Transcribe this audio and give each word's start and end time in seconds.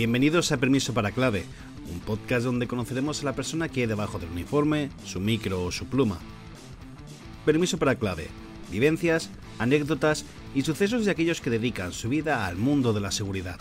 Bienvenidos 0.00 0.50
a 0.50 0.56
Permiso 0.56 0.94
para 0.94 1.10
Clave, 1.10 1.44
un 1.92 2.00
podcast 2.00 2.46
donde 2.46 2.66
conoceremos 2.66 3.20
a 3.20 3.26
la 3.26 3.34
persona 3.34 3.68
que 3.68 3.82
hay 3.82 3.86
debajo 3.86 4.18
del 4.18 4.30
uniforme, 4.30 4.88
su 5.04 5.20
micro 5.20 5.62
o 5.62 5.70
su 5.70 5.90
pluma. 5.90 6.18
Permiso 7.44 7.76
para 7.76 7.96
Clave, 7.96 8.28
vivencias, 8.70 9.28
anécdotas 9.58 10.24
y 10.54 10.62
sucesos 10.62 11.04
de 11.04 11.10
aquellos 11.10 11.42
que 11.42 11.50
dedican 11.50 11.92
su 11.92 12.08
vida 12.08 12.46
al 12.46 12.56
mundo 12.56 12.94
de 12.94 13.02
la 13.02 13.10
seguridad. 13.10 13.56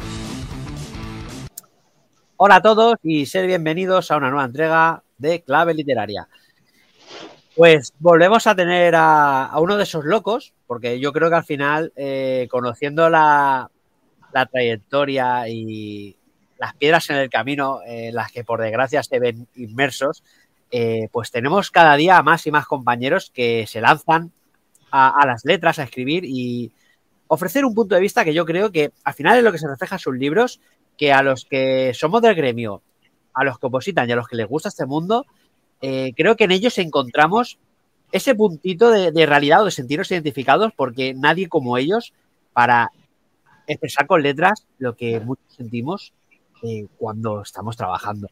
Hola 2.38 2.56
a 2.56 2.62
todos 2.62 2.96
y 3.04 3.26
ser 3.26 3.46
bienvenidos 3.46 4.10
a 4.10 4.16
una 4.16 4.30
nueva 4.30 4.46
entrega 4.46 5.04
de 5.18 5.42
Clave 5.42 5.74
Literaria. 5.74 6.30
Pues 7.58 7.92
volvemos 8.00 8.48
a 8.48 8.56
tener 8.56 8.94
a, 8.96 9.52
uno 9.58 9.76
de 9.76 9.84
esos 9.84 10.06
locos, 10.06 10.54
porque 10.68 11.02
yo 11.02 11.12
creo 11.12 11.30
que 11.30 11.36
al 11.36 11.44
final, 11.44 11.92
eh, 11.98 12.48
conociendo 12.50 13.10
la, 13.10 13.70
la 14.32 14.46
trayectoria 14.46 15.48
y, 15.50 16.16
las 16.60 16.76
piedras 16.76 17.10
en 17.10 17.16
el 17.16 17.30
camino, 17.30 17.80
en 17.86 18.14
las 18.14 18.32
que 18.32 18.44
por 18.44 18.62
desgracia 18.62 19.02
se 19.02 19.18
ven 19.18 19.48
inmersos, 19.56 20.24
eh, 20.72 21.08
pues 21.12 21.32
tenemos 21.32 21.72
cada 21.72 21.96
día 21.96 22.22
más 22.22 22.46
y 22.46 22.52
más 22.52 22.68
compañeros 22.68 23.32
que 23.34 23.66
se 23.66 23.82
lanzan 23.82 24.32
a, 24.92 25.26
las 25.26 25.46
letras, 25.46 25.80
a 25.80 25.84
escribir 25.84 26.26
y 26.26 26.72
ofrecer 27.28 27.64
un 27.64 27.74
punto 27.74 27.96
de 27.96 28.02
vista 28.02 28.26
que 28.26 28.34
yo 28.34 28.46
creo 28.46 28.72
que 28.72 28.92
al 29.04 29.14
final 29.14 29.38
es 29.38 29.44
lo 29.44 29.52
que 29.52 29.58
se 29.58 29.68
refleja 29.68 29.96
en 29.96 30.00
sus 30.00 30.16
libros, 30.16 30.60
que 30.98 31.14
a 31.14 31.24
los 31.24 31.46
que 31.46 31.94
somos 31.94 32.22
del 32.22 32.36
gremio, 32.36 32.82
a 33.34 33.46
los 33.46 33.58
que 33.58 33.68
opositan 33.68 34.10
y 34.10 34.12
a 34.12 34.16
los 34.16 34.28
que 34.28 34.36
les 34.36 34.48
gusta 34.48 34.70
este 34.70 34.86
mundo, 34.86 35.26
eh, 35.82 36.12
creo 36.16 36.36
que 36.36 36.44
en 36.44 36.52
ellos 36.52 36.78
encontramos 36.78 37.58
ese 38.12 38.36
puntito 38.36 38.90
de, 38.90 39.12
de 39.12 39.26
realidad 39.26 39.62
o 39.62 39.66
de 39.66 39.72
sentirnos 39.72 40.12
identificados 40.12 40.74
porque 40.76 41.14
nadie 41.14 41.48
como 41.48 41.78
ellos 41.78 42.14
para 42.52 42.92
expresar 43.68 44.08
con 44.08 44.24
letras 44.24 44.66
lo 44.78 44.96
que 44.96 45.20
muchos 45.20 45.46
sentimos 45.56 46.12
eh, 46.64 46.88
cuando 46.98 47.42
estamos 47.42 47.76
trabajando. 47.78 48.30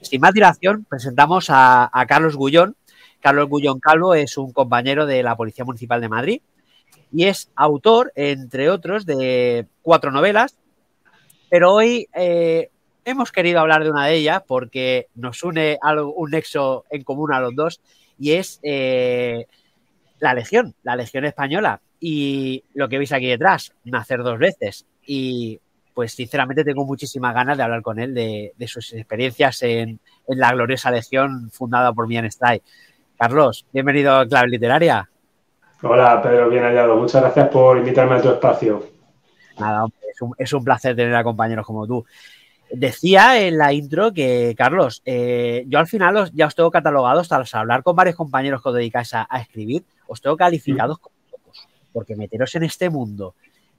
Sin 0.00 0.20
más 0.20 0.32
dilación, 0.32 0.86
presentamos 0.88 1.46
a, 1.50 1.90
Carlos 2.06 2.36
Gullón. 2.36 2.76
Carlos 3.20 3.48
Gullón 3.48 3.80
Calvo 3.80 4.14
es 4.14 4.36
un 4.38 4.52
compañero 4.52 5.06
de 5.06 5.22
la 5.22 5.36
Policía 5.36 5.64
Municipal 5.64 6.00
de 6.00 6.08
Madrid 6.08 6.40
y 7.12 7.24
es 7.24 7.50
autor, 7.56 8.12
entre 8.14 8.70
otros, 8.70 9.06
de 9.06 9.66
cuatro 9.82 10.10
novelas, 10.10 10.56
pero 11.50 11.72
hoy 11.72 12.08
eh, 12.14 12.70
hemos 13.04 13.32
querido 13.32 13.60
hablar 13.60 13.82
de 13.82 13.90
una 13.90 14.06
de 14.06 14.14
ellas 14.14 14.42
porque 14.46 15.08
nos 15.14 15.42
une 15.42 15.78
algo, 15.82 16.12
un 16.12 16.30
nexo 16.30 16.84
en 16.90 17.02
común 17.02 17.32
a 17.32 17.40
los 17.40 17.54
dos 17.54 17.80
y 18.18 18.32
es 18.32 18.60
eh, 18.62 19.46
la 20.18 20.34
Legión, 20.34 20.74
la 20.82 20.96
Legión 20.96 21.24
Española. 21.24 21.80
Y 22.00 22.64
lo 22.74 22.88
que 22.88 22.98
veis 22.98 23.12
aquí 23.12 23.26
detrás, 23.26 23.72
nacer 23.84 24.22
dos 24.22 24.38
veces. 24.38 24.86
Y 25.04 25.58
pues 25.98 26.12
sinceramente 26.12 26.62
tengo 26.62 26.84
muchísimas 26.84 27.34
ganas 27.34 27.56
de 27.56 27.64
hablar 27.64 27.82
con 27.82 27.98
él 27.98 28.14
de, 28.14 28.54
sus 28.68 28.92
experiencias 28.92 29.60
en, 29.64 29.98
la 30.28 30.52
gloriosa 30.52 30.92
legión 30.92 31.50
fundada 31.50 31.92
por 31.92 32.06
Mian 32.06 32.30
Stray. 32.30 32.62
Carlos, 33.18 33.66
bienvenido 33.72 34.14
a 34.14 34.24
Clave 34.24 34.46
Literaria. 34.46 35.10
Hola, 35.82 36.22
Pedro, 36.22 36.50
bien 36.50 36.62
hallado. 36.62 36.94
Muchas 36.94 37.20
gracias 37.20 37.48
por 37.48 37.78
invitarme 37.78 38.14
a 38.14 38.22
tu 38.22 38.28
espacio. 38.28 38.86
Nada, 39.58 39.88
es 40.38 40.52
un, 40.52 40.62
placer 40.62 40.94
tener 40.94 41.16
a 41.16 41.24
compañeros 41.24 41.66
como 41.66 41.84
tú. 41.84 42.06
Decía 42.70 43.44
en 43.44 43.58
la 43.58 43.72
intro 43.72 44.12
que, 44.12 44.54
Carlos, 44.56 45.02
eh, 45.04 45.64
yo 45.66 45.80
al 45.80 45.88
final 45.88 46.30
ya 46.32 46.46
os 46.46 46.54
tengo 46.54 46.70
catalogados, 46.70 47.28
tras 47.28 47.52
hablar 47.56 47.82
con 47.82 47.96
varios 47.96 48.14
compañeros 48.14 48.62
que 48.62 48.68
os 48.68 48.74
dedicáis 48.76 49.14
a, 49.14 49.26
escribir, 49.40 49.82
os 50.06 50.20
tengo 50.22 50.36
calificados 50.36 51.00
como 51.00 51.16
locos, 51.32 51.66
porque 51.92 52.14
meteros 52.14 52.54
en 52.54 52.62
este 52.62 52.88
mundo 52.88 53.34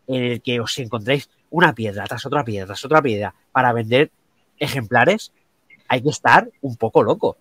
en 0.05 0.23
el 0.23 0.41
que 0.41 0.59
os 0.59 0.77
encontréis 0.79 1.29
una 1.49 1.73
piedra 1.73 2.05
tras 2.05 2.25
otra 2.25 2.43
piedra 2.43 2.67
tras 2.67 2.85
otra 2.85 3.01
piedra 3.01 3.33
para 3.51 3.73
vender 3.73 4.11
ejemplares, 4.59 5.31
hay 5.87 6.01
que 6.01 6.09
estar 6.09 6.49
un 6.61 6.75
poco 6.75 7.03
loco. 7.03 7.37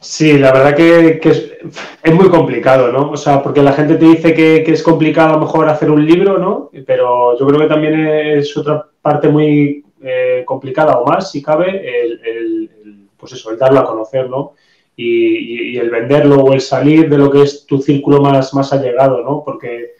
Sí, 0.00 0.36
la 0.36 0.52
verdad 0.52 0.74
que, 0.74 1.18
es, 1.22 2.14
muy 2.14 2.28
complicado, 2.28 2.92
¿no? 2.92 3.12
O 3.12 3.16
sea, 3.16 3.42
porque 3.42 3.62
la 3.62 3.72
gente 3.72 3.96
te 3.96 4.04
dice 4.04 4.34
que, 4.34 4.62
es 4.66 4.82
complicado 4.82 5.30
a 5.30 5.32
lo 5.34 5.40
mejor 5.40 5.66
hacer 5.66 5.90
un 5.90 6.04
libro, 6.04 6.36
¿no? 6.36 6.70
Pero 6.86 7.38
yo 7.38 7.46
creo 7.46 7.60
que 7.60 7.66
también 7.66 8.06
es 8.06 8.54
otra 8.54 8.86
parte 9.00 9.28
muy 9.30 9.82
eh, 10.02 10.42
complicada 10.44 10.98
o 10.98 11.06
más, 11.06 11.30
si 11.30 11.40
cabe, 11.42 12.02
el, 12.02 12.68
pues 13.16 13.32
eso, 13.32 13.50
el 13.50 13.58
darlo 13.58 13.80
a 13.80 13.86
conocer, 13.86 14.28
¿no? 14.28 14.52
Y, 14.94 15.78
el 15.78 15.88
venderlo 15.90 16.36
o 16.36 16.52
el 16.52 16.60
salir 16.60 17.08
de 17.08 17.18
lo 17.18 17.30
que 17.30 17.42
es 17.42 17.64
tu 17.64 17.80
círculo 17.80 18.20
más, 18.20 18.52
más 18.52 18.72
allegado, 18.74 19.22
¿no? 19.22 19.42
Porque 19.42 19.94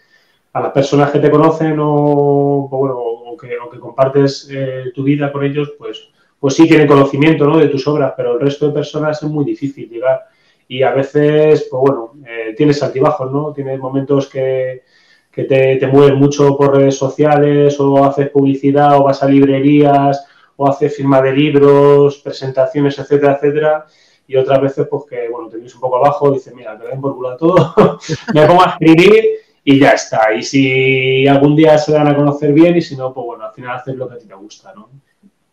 a 0.55 0.61
las 0.61 0.73
personas 0.73 1.11
que 1.11 1.19
te 1.19 1.31
conocen 1.31 1.77
o, 1.81 2.69
bueno, 2.71 2.97
o, 2.97 3.37
que, 3.37 3.79
compartes 3.81 4.49
eh, 4.51 4.93
tu 4.95 5.03
vida 5.03 5.33
con 5.33 5.45
ellos, 5.45 5.75
pues, 5.77 6.09
pues 6.39 6.55
sí 6.55 6.67
tienen 6.69 6.87
conocimiento 6.87 7.45
¿no? 7.45 7.59
de 7.59 7.69
tus 7.69 7.87
obras, 7.89 8.15
pero 8.17 8.35
el 8.35 8.41
resto 8.41 8.69
de 8.69 8.73
personas 8.73 9.21
es 9.21 9.29
muy 9.29 9.45
difícil 9.45 9.91
llegar. 9.91 10.27
Y 10.69 10.83
a 10.83 10.93
veces, 10.93 11.67
pues 11.69 11.81
bueno, 11.81 12.13
eh, 12.27 12.55
tienes 12.57 12.83
altibajos, 12.83 13.31
¿no? 13.31 13.53
Tienes 13.53 13.79
momentos 13.79 14.29
que, 14.29 14.85
que 15.31 15.45
te, 15.45 15.77
te 15.77 15.87
mueves 15.89 16.15
mucho 16.15 16.57
por 16.57 16.77
redes 16.77 16.97
sociales 16.97 17.79
o 17.81 18.05
haces 18.05 18.31
publicidad 18.31 18.97
o 18.97 19.03
vas 19.03 19.23
a 19.23 19.29
librerías 19.29 20.25
o 20.57 20.69
haces 20.69 20.97
firma 20.97 21.21
de 21.21 21.33
libros, 21.33 22.19
presentaciones, 22.19 22.99
etcétera, 22.99 23.35
etcétera 23.35 23.87
y 24.27 24.37
otras 24.37 24.61
veces 24.61 24.87
pues 24.89 25.03
que, 25.09 25.29
bueno, 25.29 25.49
te 25.49 25.57
vienes 25.57 25.75
un 25.75 25.83
poco 25.83 25.97
abajo, 25.97 26.31
dices, 26.31 26.55
mira, 26.55 26.79
te 26.79 26.89
den 26.89 27.01
por 27.01 27.15
culo 27.15 27.37
todo, 27.37 27.75
me 28.35 28.47
pongo 28.47 28.63
a 28.63 28.71
escribir 28.71 29.44
y 29.65 29.79
ya 29.79 29.93
está. 29.93 30.33
Y 30.35 30.43
si 30.43 31.27
algún 31.27 31.57
día 31.57 31.79
se 31.79 31.93
dan 31.93 32.07
a 32.07 32.15
conocer 32.15 32.53
bien 32.53 32.77
y 32.77 32.83
si 32.83 32.97
no, 32.97 33.13
pues 33.13 33.25
bueno, 33.25 33.45
al 33.45 33.55
final 33.55 33.77
haces 33.77 33.97
lo 33.97 34.09
que 34.09 34.15
a 34.15 34.19
ti 34.19 34.27
te 34.27 34.35
gusta, 34.35 34.73
¿no? 34.75 34.91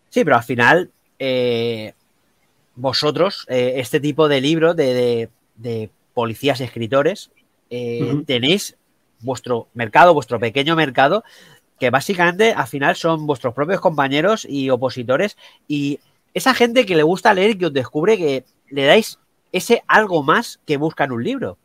Sí, 0.10 0.26
pero 0.26 0.36
al 0.36 0.44
final, 0.44 0.92
eh, 1.18 1.94
vosotros, 2.76 3.46
eh, 3.50 3.76
este 3.78 4.02
tipo 4.02 4.28
de 4.28 4.42
libros 4.42 4.76
de, 4.76 5.30
policías 6.14 6.60
y 6.60 6.66
escritores, 6.66 7.32
eh, 7.70 8.22
tenéis 8.28 8.76
vuestro 9.22 9.70
mercado, 9.74 10.14
vuestro 10.14 10.40
pequeño 10.40 10.76
mercado, 10.76 11.24
que 11.80 11.90
básicamente 11.90 12.52
al 12.52 12.68
final 12.68 12.98
son 12.98 13.26
vuestros 13.26 13.54
propios 13.54 13.80
compañeros 13.80 14.46
y 14.48 14.70
opositores 14.70 15.38
y 15.68 16.00
esa 16.34 16.54
gente 16.54 16.86
que 16.86 16.96
le 16.96 17.04
gusta 17.04 17.34
leer 17.34 17.52
y 17.52 17.58
que 17.58 17.66
os 17.68 17.74
descubre 17.74 18.18
que 18.18 18.44
le 18.70 18.86
dais 18.86 19.20
ese 19.52 19.84
algo 19.88 20.22
más 20.24 20.60
que 20.66 20.78
busca 20.78 21.06
en 21.06 21.14
un 21.14 21.24
libro. 21.24 21.58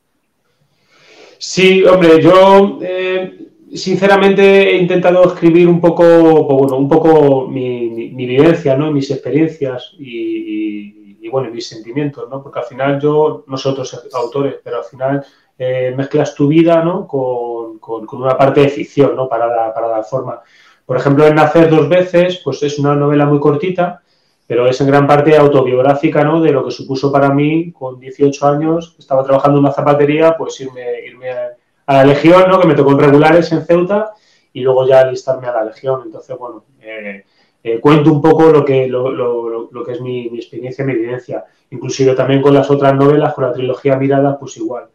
Sí, 1.39 1.85
hombre, 1.85 2.23
yo 2.23 2.79
eh, 2.83 3.49
sinceramente 3.75 4.71
he 4.71 4.77
intentado 4.79 5.25
escribir 5.25 5.69
un 5.69 5.81
poco, 5.81 6.47
pues 6.47 6.59
bueno, 6.59 6.77
un 6.77 6.89
poco 6.89 7.47
mi, 7.47 8.09
vivencia, 8.15 8.77
¿no? 8.77 8.91
Mis 8.91 9.11
experiencias 9.11 9.95
y, 9.99 11.29
bueno, 11.29 11.51
mis 11.51 11.69
sentimientos, 11.69 12.29
¿no? 12.31 12.43
Porque 12.43 12.61
al 12.61 12.65
final 12.65 13.01
yo, 13.01 13.45
no 13.47 13.57
soy 13.57 13.73
otros 13.73 14.09
autores, 14.15 14.57
pero 14.63 14.79
al 14.79 14.85
final 14.85 15.25
eh, 15.59 15.93
mezclas 15.97 16.35
tu 16.35 16.49
vida, 16.49 16.83
¿no? 16.83 17.07
Con, 17.07 17.81
una 18.13 18.37
parte 18.37 18.63
de 18.63 18.69
ficción, 18.69 19.15
¿no? 19.15 19.29
Para, 19.29 19.73
para 19.73 19.89
dar 19.89 20.05
forma. 20.05 20.41
Por 20.85 20.97
ejemplo, 20.97 21.27
en 21.27 21.35
Nacer 21.35 21.69
dos 21.69 21.89
veces, 21.89 22.41
pues 22.43 22.63
es 22.63 22.79
una 22.79 22.95
novela 22.95 23.27
muy 23.27 23.39
cortita, 23.39 24.03
pero 24.47 24.69
es 24.69 24.81
en 24.81 24.87
gran 24.87 25.07
parte 25.07 25.37
autobiográfica, 25.37 26.23
¿no? 26.23 26.41
De 26.41 26.53
lo 26.53 26.65
que 26.65 26.71
supuso 26.71 27.11
para 27.11 27.31
mí, 27.31 27.73
con 27.73 27.99
18 27.99 28.47
años, 28.47 28.95
estaba 28.99 29.25
trabajando 29.25 29.59
en 29.59 29.65
una 29.65 29.73
zapatería, 29.73 30.37
pues 30.37 30.61
irme, 30.61 31.01
irme 31.05 31.31
a, 31.31 31.95
la 31.95 32.05
Legión, 32.05 32.49
¿no? 32.49 32.61
Que 32.61 32.69
me 32.69 32.75
tocó 32.75 32.93
en 32.93 33.01
regulares 33.01 33.51
en 33.53 33.65
Ceuta 33.65 34.13
y 34.53 34.61
luego 34.61 34.87
ya 34.87 35.01
alistarme 35.01 35.49
a 35.49 35.53
la 35.53 35.65
Legión. 35.65 36.03
Entonces, 36.05 36.37
bueno, 36.39 36.65
eh, 36.81 37.25
eh, 37.63 37.81
cuento 37.81 38.13
un 38.13 38.23
poco 38.23 38.51
lo 38.53 38.65
que, 38.65 38.87
lo, 38.87 39.11
lo, 39.11 39.69
lo 39.71 39.85
que 39.85 39.93
es 39.93 40.01
mi, 40.01 40.31
mi, 40.31 40.39
experiencia, 40.39 40.85
mi 40.85 40.93
evidencia. 40.93 41.45
Inclusive 41.71 42.15
también 42.15 42.41
con 42.41 42.55
las 42.55 42.71
otras 42.71 42.95
novelas, 42.95 43.35
con 43.35 43.45
la 43.45 43.53
trilogía 43.53 43.97
Mirada, 43.97 44.39
pues 44.39 44.57
igual. 44.57 44.87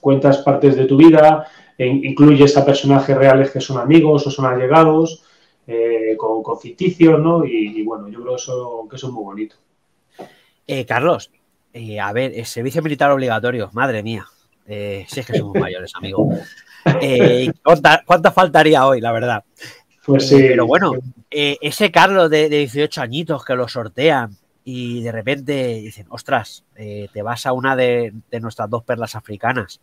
Cuentas 0.00 0.38
partes 0.38 0.76
de 0.76 0.86
tu 0.86 0.96
vida, 0.96 1.46
e 1.76 1.86
incluyes 1.86 2.56
a 2.56 2.64
personajes 2.64 3.16
reales 3.16 3.50
que 3.50 3.60
son 3.60 3.78
amigos 3.78 4.26
o 4.26 4.30
son 4.30 4.46
allegados, 4.46 5.22
eh, 5.70 6.16
con, 6.16 6.42
con, 6.42 6.58
ficticios, 6.58 7.20
¿no? 7.20 7.44
Y, 7.44 7.82
bueno, 7.82 8.08
yo 8.08 8.22
creo 8.22 8.36
que 8.36 8.40
eso, 8.40 8.86
que 8.88 8.96
eso 8.96 9.08
es 9.08 9.12
muy 9.12 9.22
bonito. 9.22 9.56
Eh, 10.66 10.86
Carlos, 10.86 11.30
eh, 11.74 12.00
a 12.00 12.10
ver, 12.14 12.32
el 12.34 12.46
servicio 12.46 12.80
militar 12.80 13.10
obligatorio, 13.10 13.68
madre 13.74 14.02
mía. 14.02 14.24
Si 14.66 15.20
es 15.20 15.26
que 15.26 15.36
somos 15.36 15.54
mayores, 15.60 15.92
amigo. 15.94 16.30
¿cuánta, 18.06 18.32
faltaría 18.32 18.86
hoy, 18.86 19.02
la 19.02 19.12
verdad? 19.12 19.44
Pues 20.06 20.26
sí. 20.26 20.36
Pero 20.38 20.66
bueno, 20.66 20.92
ese 21.30 21.92
Carlos 21.92 22.30
de, 22.30 22.48
18 22.48 23.02
añitos 23.02 23.44
que 23.44 23.54
lo 23.54 23.68
sortean 23.68 24.38
y 24.64 25.02
de 25.02 25.12
repente 25.12 25.74
dicen, 25.82 26.06
ostras, 26.08 26.64
te 26.76 27.22
vas 27.22 27.44
a 27.44 27.52
una 27.52 27.76
de, 27.76 28.14
de, 28.30 28.40
nuestras 28.40 28.70
dos 28.70 28.84
perlas 28.84 29.14
africanas. 29.14 29.82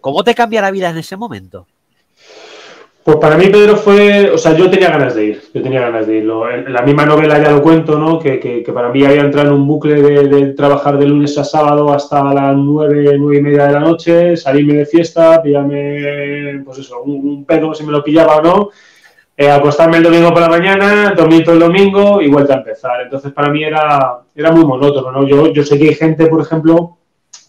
¿Cómo 0.00 0.22
te 0.22 0.36
cambia 0.36 0.62
la 0.62 0.70
vida 0.70 0.90
en 0.90 0.98
ese 0.98 1.16
momento? 1.16 1.66
Pues 3.04 3.16
para 3.16 3.36
mí, 3.36 3.48
Pedro, 3.48 3.76
fue. 3.76 4.30
O 4.30 4.38
sea, 4.38 4.56
yo 4.56 4.70
tenía 4.70 4.90
ganas 4.90 5.16
de 5.16 5.24
ir. 5.24 5.42
Yo 5.52 5.60
tenía 5.60 5.80
ganas 5.80 6.06
de 6.06 6.18
ir. 6.18 6.22
En 6.22 6.72
la 6.72 6.82
misma 6.82 7.04
novela 7.04 7.42
ya 7.42 7.50
lo 7.50 7.60
cuento, 7.60 7.98
¿no? 7.98 8.18
Que, 8.18 8.38
que, 8.38 8.72
para 8.72 8.90
mí 8.90 9.04
había 9.04 9.22
entrado 9.22 9.48
en 9.48 9.54
un 9.54 9.66
bucle 9.66 10.00
de, 10.00 10.46
trabajar 10.52 10.96
de 10.98 11.06
lunes 11.06 11.36
a 11.36 11.42
sábado 11.42 11.92
hasta 11.92 12.22
las 12.32 12.56
nueve, 12.56 13.16
nueve 13.18 13.38
y 13.38 13.42
media 13.42 13.66
de 13.66 13.72
la 13.72 13.80
noche, 13.80 14.36
salirme 14.36 14.74
de 14.74 14.86
fiesta, 14.86 15.42
pillarme, 15.42 16.62
pues 16.64 16.78
eso, 16.78 17.02
un, 17.02 17.44
pedo 17.44 17.74
si 17.74 17.84
me 17.84 17.90
lo 17.90 18.04
pillaba 18.04 18.36
o 18.36 18.42
no, 18.42 18.70
eh, 19.36 19.50
acostarme 19.50 19.96
el 19.96 20.04
domingo 20.04 20.30
por 20.32 20.42
la 20.42 20.48
mañana, 20.48 21.12
dormir 21.16 21.42
todo 21.42 21.54
el 21.54 21.60
domingo 21.60 22.20
y 22.20 22.28
vuelta 22.28 22.54
a 22.54 22.58
empezar. 22.58 23.00
Entonces, 23.02 23.32
para 23.32 23.50
mí 23.50 23.64
era, 23.64 24.20
era 24.34 24.52
muy 24.52 24.64
monótono, 24.64 25.10
¿no? 25.10 25.26
Yo, 25.26 25.52
yo 25.52 25.64
sé 25.64 25.76
que 25.76 25.88
hay 25.88 25.94
gente, 25.94 26.26
por 26.26 26.40
ejemplo, 26.40 26.98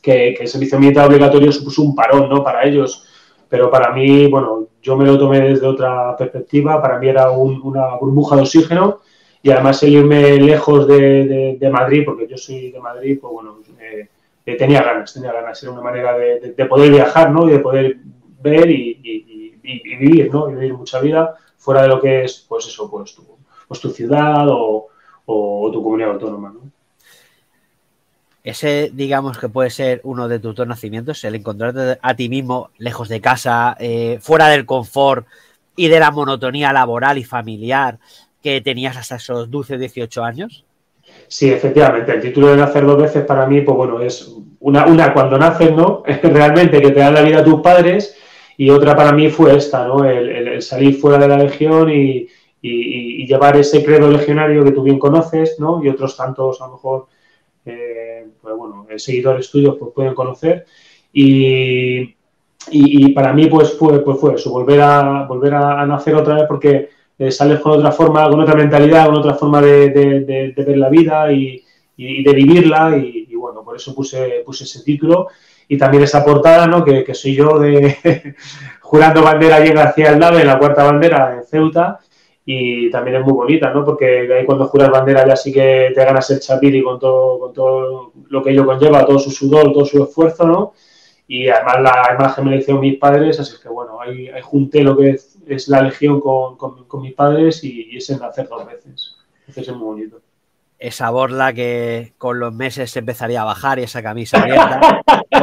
que, 0.01 0.33
que 0.35 0.43
el 0.43 0.47
servicio 0.47 0.79
militar 0.79 1.07
obligatorio 1.07 1.51
supuso 1.51 1.83
un 1.83 1.93
parón, 1.93 2.27
¿no? 2.27 2.43
Para 2.43 2.63
ellos 2.63 3.07
pero 3.53 3.69
para 3.69 3.91
mí, 3.93 4.25
bueno, 4.25 4.65
yo 4.83 4.97
me 4.97 5.05
lo 5.05 5.17
tomé 5.17 5.39
desde 5.39 5.65
otra 5.65 6.15
perspectiva, 6.17 6.81
para 6.81 6.99
mí 6.99 7.07
era 7.07 7.31
una 7.31 7.95
burbuja 7.95 8.35
de 8.35 8.41
oxígeno 8.41 8.99
y 9.41 9.49
además 9.49 9.81
el 9.83 9.93
irme 9.93 10.37
lejos 10.37 10.87
de, 10.87 11.69
Madrid, 11.71 12.03
porque 12.05 12.27
yo 12.27 12.37
soy 12.37 12.71
de 12.71 12.79
Madrid, 12.79 13.17
pues 13.19 13.33
bueno, 13.33 13.59
eh, 13.79 14.09
eh, 14.45 14.55
tenía 14.55 14.83
ganas, 14.83 15.13
tenía 15.13 15.31
ganas, 15.31 15.63
era 15.63 15.71
una 15.71 15.81
manera 15.81 16.17
de, 16.17 16.65
poder 16.65 16.91
viajar, 16.91 17.31
¿no? 17.31 17.47
Y 17.47 17.53
de 17.53 17.59
poder 17.59 17.97
ver 18.41 18.69
y, 18.69 19.57
vivir, 19.63 20.29
¿no? 20.31 20.49
Y 20.49 20.55
vivir 20.55 20.73
mucha 20.73 20.99
vida 20.99 21.35
fuera 21.57 21.83
de 21.83 21.87
lo 21.87 22.01
que 22.01 22.25
es, 22.25 22.45
pues 22.47 22.67
eso, 22.67 22.91
pues 22.91 23.15
tu, 23.15 23.23
pues 23.67 23.79
tu 23.79 23.89
ciudad 23.89 24.47
o, 24.49 24.87
o 25.25 25.71
tu 25.71 25.81
comunidad 25.81 26.11
autónoma, 26.11 26.53
¿no? 26.53 26.61
Ese, 28.43 28.91
digamos 28.93 29.37
que 29.37 29.49
puede 29.49 29.69
ser 29.69 30.01
uno 30.03 30.27
de 30.27 30.39
tus 30.39 30.55
dos 30.55 30.67
nacimientos, 30.67 31.23
el 31.23 31.35
encontrarte 31.35 31.97
a 32.01 32.15
ti 32.15 32.27
mismo 32.27 32.71
lejos 32.77 33.07
de 33.07 33.21
casa, 33.21 33.75
eh, 33.79 34.19
fuera 34.21 34.49
del 34.49 34.65
confort 34.65 35.25
y 35.75 35.87
de 35.87 35.99
la 35.99 36.11
monotonía 36.11 36.73
laboral 36.73 37.17
y 37.17 37.23
familiar 37.23 37.99
que 38.41 38.59
tenías 38.61 38.97
hasta 38.97 39.15
esos 39.15 39.49
12, 39.49 39.77
18 39.77 40.23
años? 40.23 40.65
Sí, 41.27 41.49
efectivamente. 41.49 42.11
El 42.11 42.21
título 42.21 42.47
de 42.47 42.57
nacer 42.57 42.85
dos 42.85 43.01
veces 43.01 43.25
para 43.25 43.45
mí, 43.45 43.61
pues 43.61 43.77
bueno, 43.77 44.01
es 44.01 44.35
una, 44.59 44.85
una 44.85 45.13
cuando 45.13 45.37
naces, 45.37 45.71
¿no? 45.71 46.03
Realmente 46.23 46.81
que 46.81 46.91
te 46.91 46.99
dan 46.99 47.13
la 47.13 47.21
vida 47.21 47.39
a 47.39 47.43
tus 47.43 47.61
padres 47.61 48.17
y 48.57 48.69
otra 48.69 48.95
para 48.95 49.13
mí 49.13 49.29
fue 49.29 49.55
esta, 49.55 49.87
¿no? 49.87 50.03
El, 50.03 50.61
salir 50.61 50.99
fuera 50.99 51.17
de 51.17 51.27
la 51.27 51.37
legión 51.37 51.89
y, 51.89 52.27
y, 52.61 53.25
llevar 53.25 53.57
ese 53.57 53.83
credo 53.83 54.11
legionario 54.11 54.63
que 54.63 54.71
tú 54.71 54.83
bien 54.83 54.99
conoces, 54.99 55.59
¿no? 55.59 55.83
Y 55.83 55.89
otros 55.89 56.15
tantos, 56.15 56.61
a 56.61 56.67
lo 56.67 56.73
mejor, 56.73 57.07
eh, 57.65 58.27
pues 58.41 58.55
bueno, 58.55 58.85
seguidores 58.97 59.49
tuyos 59.49 59.77
pues 59.79 59.91
pueden 59.93 60.13
conocer. 60.13 60.65
Y, 61.11 62.15
y, 62.71 63.09
para 63.13 63.33
mí 63.33 63.47
pues 63.47 63.77
fue, 63.77 64.03
pues 64.03 64.19
fue 64.19 64.35
eso, 64.35 64.51
volver 64.51 64.81
a, 64.81 65.25
volver 65.27 65.53
a, 65.53 65.85
nacer 65.85 66.15
otra 66.15 66.35
vez 66.35 66.45
porque 66.47 66.89
eh, 67.19 67.31
sales 67.31 67.59
con 67.59 67.73
otra 67.73 67.91
forma, 67.91 68.27
con 68.29 68.39
otra 68.39 68.55
mentalidad, 68.55 69.05
con 69.05 69.17
otra 69.17 69.35
forma 69.35 69.61
de, 69.61 70.53
ver 70.55 70.77
la 70.77 70.89
vida 70.89 71.31
y, 71.31 71.63
de 71.95 72.33
vivirla 72.33 72.97
y, 72.97 73.35
bueno, 73.35 73.63
por 73.63 73.75
eso 73.75 73.93
puse, 73.93 74.41
puse 74.45 74.63
ese 74.63 74.83
título 74.83 75.27
y 75.67 75.77
también 75.77 76.03
esa 76.03 76.25
portada, 76.25 76.65
¿no? 76.65 76.83
Que, 76.83 77.03
que 77.03 77.13
soy 77.13 77.35
yo 77.35 77.59
de 77.59 78.35
jurando 78.81 79.21
bandera 79.21 79.57
allí 79.57 79.69
en 79.69 79.75
García 79.75 80.11
del 80.11 80.19
Nave, 80.19 80.41
en 80.41 80.47
la 80.47 80.57
cuarta 80.57 80.83
bandera 80.83 81.35
en 81.35 81.43
Ceuta 81.45 81.99
y 82.45 82.89
también 82.91 83.17
es 83.17 83.23
muy 83.23 83.33
bonita, 83.33 83.71
¿no? 83.73 83.85
Porque 83.85 84.31
ahí 84.33 84.45
cuando 84.45 84.67
juras 84.67 84.89
bandera 84.89 85.25
ya 85.27 85.35
sí 85.35 85.53
que 85.53 85.91
te 85.95 86.03
ganas 86.03 86.29
el 86.31 86.39
chapiri 86.39 86.83
con 86.83 86.99
todo, 86.99 87.39
con 87.39 87.53
todo 87.53 88.11
lo 88.29 88.43
que 88.43 88.51
ello 88.51 88.65
conlleva, 88.65 89.05
todo 89.05 89.19
su 89.19 89.31
sudor, 89.31 89.71
todo 89.71 89.85
su 89.85 90.03
esfuerzo, 90.03 90.45
¿no? 90.45 90.73
Y 91.27 91.47
además 91.47 91.81
la 91.81 92.15
imagen 92.15 92.45
me 92.45 92.51
la 92.51 92.57
hicieron 92.57 92.81
mis 92.81 92.97
padres, 92.97 93.39
así 93.39 93.55
que 93.61 93.69
bueno, 93.69 93.99
ahí, 94.01 94.29
junté 94.41 94.83
lo 94.83 94.97
que 94.97 95.11
es, 95.47 95.67
la 95.69 95.81
legión 95.81 96.19
con, 96.19 96.57
con, 96.57 97.01
mis 97.01 97.13
padres 97.13 97.63
y, 97.63 97.89
y 97.91 97.97
ese 97.97 98.17
nacer 98.17 98.47
dos 98.49 98.65
veces. 98.65 99.15
Entonces 99.47 99.69
es 99.69 99.75
muy 99.75 99.85
bonito 99.85 100.22
esa 100.83 101.09
borla 101.11 101.53
que 101.53 102.13
con 102.17 102.39
los 102.39 102.53
meses 102.53 102.91
se 102.91 102.99
empezaría 102.99 103.41
a 103.41 103.45
bajar 103.45 103.79
y 103.79 103.83
esa 103.83 104.03
camisa 104.03 104.41
abierta. 104.41 105.01
Un 105.31 105.39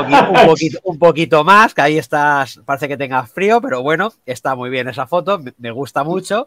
poquito, 0.46 0.80
un 0.84 0.98
poquito, 0.98 1.44
más, 1.44 1.72
que 1.72 1.80
ahí 1.80 1.96
estás, 1.96 2.60
parece 2.66 2.88
que 2.88 2.98
tengas 2.98 3.32
frío, 3.32 3.58
pero 3.62 3.82
bueno, 3.82 4.12
está 4.26 4.54
muy 4.54 4.68
bien 4.68 4.88
esa 4.88 5.06
foto, 5.06 5.40
me 5.56 5.70
gusta 5.70 6.04
mucho. 6.04 6.46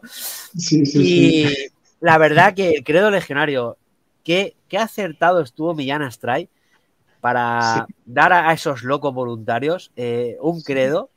y 0.70 1.48
la 1.98 2.18
verdad 2.18 2.54
que 2.54 2.70
el 2.70 2.84
credo 2.84 3.10
legionario, 3.10 3.78
qué, 4.22 4.54
qué 4.68 4.78
acertado 4.78 5.40
estuvo 5.40 5.74
Millán 5.74 6.02
Astray 6.02 6.48
para 7.20 7.88
dar 8.06 8.32
a, 8.32 8.52
esos 8.52 8.84
locos 8.84 9.12
voluntarios 9.12 9.90
eh, 9.96 10.36
un 10.40 10.62
credo 10.62 11.10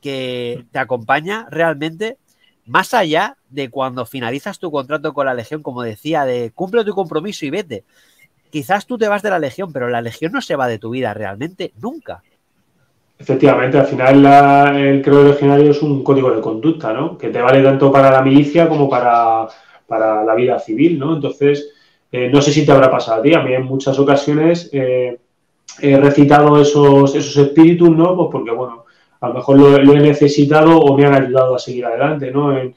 que 0.00 0.66
te 0.72 0.80
acompaña 0.80 1.46
realmente 1.48 2.18
más 2.66 2.94
allá 2.94 3.36
de 3.50 3.70
cuando 3.70 4.06
finalizas 4.06 4.58
tu 4.58 4.70
contrato 4.70 5.12
con 5.12 5.26
la 5.26 5.34
Legión, 5.34 5.62
como 5.62 5.82
decía, 5.82 6.24
de 6.24 6.50
cumple 6.54 6.84
tu 6.84 6.94
compromiso 6.94 7.44
y 7.46 7.50
vete. 7.50 7.84
Quizás 8.50 8.86
tú 8.86 8.96
te 8.96 9.08
vas 9.08 9.22
de 9.22 9.30
la 9.30 9.38
Legión, 9.38 9.72
pero 9.72 9.88
la 9.88 10.00
Legión 10.00 10.32
no 10.32 10.40
se 10.40 10.56
va 10.56 10.68
de 10.68 10.78
tu 10.78 10.90
vida 10.90 11.12
realmente 11.12 11.72
nunca. 11.80 12.22
Efectivamente, 13.18 13.78
al 13.78 13.86
final 13.86 14.76
el 14.76 15.02
credo 15.02 15.24
legionario 15.24 15.70
es 15.70 15.82
un 15.82 16.02
código 16.02 16.30
de 16.30 16.40
conducta, 16.40 16.92
¿no? 16.92 17.16
Que 17.16 17.28
te 17.28 17.40
vale 17.40 17.62
tanto 17.62 17.90
para 17.90 18.10
la 18.10 18.22
milicia 18.22 18.68
como 18.68 18.88
para, 18.88 19.48
la 19.88 20.34
vida 20.34 20.58
civil, 20.58 20.98
¿no? 20.98 21.14
Entonces, 21.14 21.70
eh, 22.10 22.28
no 22.28 22.42
sé 22.42 22.52
si 22.52 22.66
te 22.66 22.72
habrá 22.72 22.90
pasado 22.90 23.20
a 23.20 23.22
ti, 23.22 23.34
a 23.34 23.40
mí 23.40 23.54
en 23.54 23.64
muchas 23.64 23.98
ocasiones 23.98 24.68
eh, 24.72 25.18
he 25.80 25.96
recitado 25.96 26.60
esos, 26.60 27.14
esos 27.14 27.36
espíritus, 27.36 27.90
¿no? 27.90 28.16
Pues 28.16 28.28
porque, 28.32 28.50
bueno, 28.50 28.83
a 29.24 29.28
lo 29.28 29.34
mejor 29.34 29.58
lo, 29.58 29.92
he 29.94 30.00
necesitado 30.00 30.78
o 30.78 30.96
me 30.96 31.06
han 31.06 31.14
ayudado 31.14 31.54
a 31.54 31.58
seguir 31.58 31.86
adelante, 31.86 32.30
¿no? 32.30 32.56
En, 32.56 32.74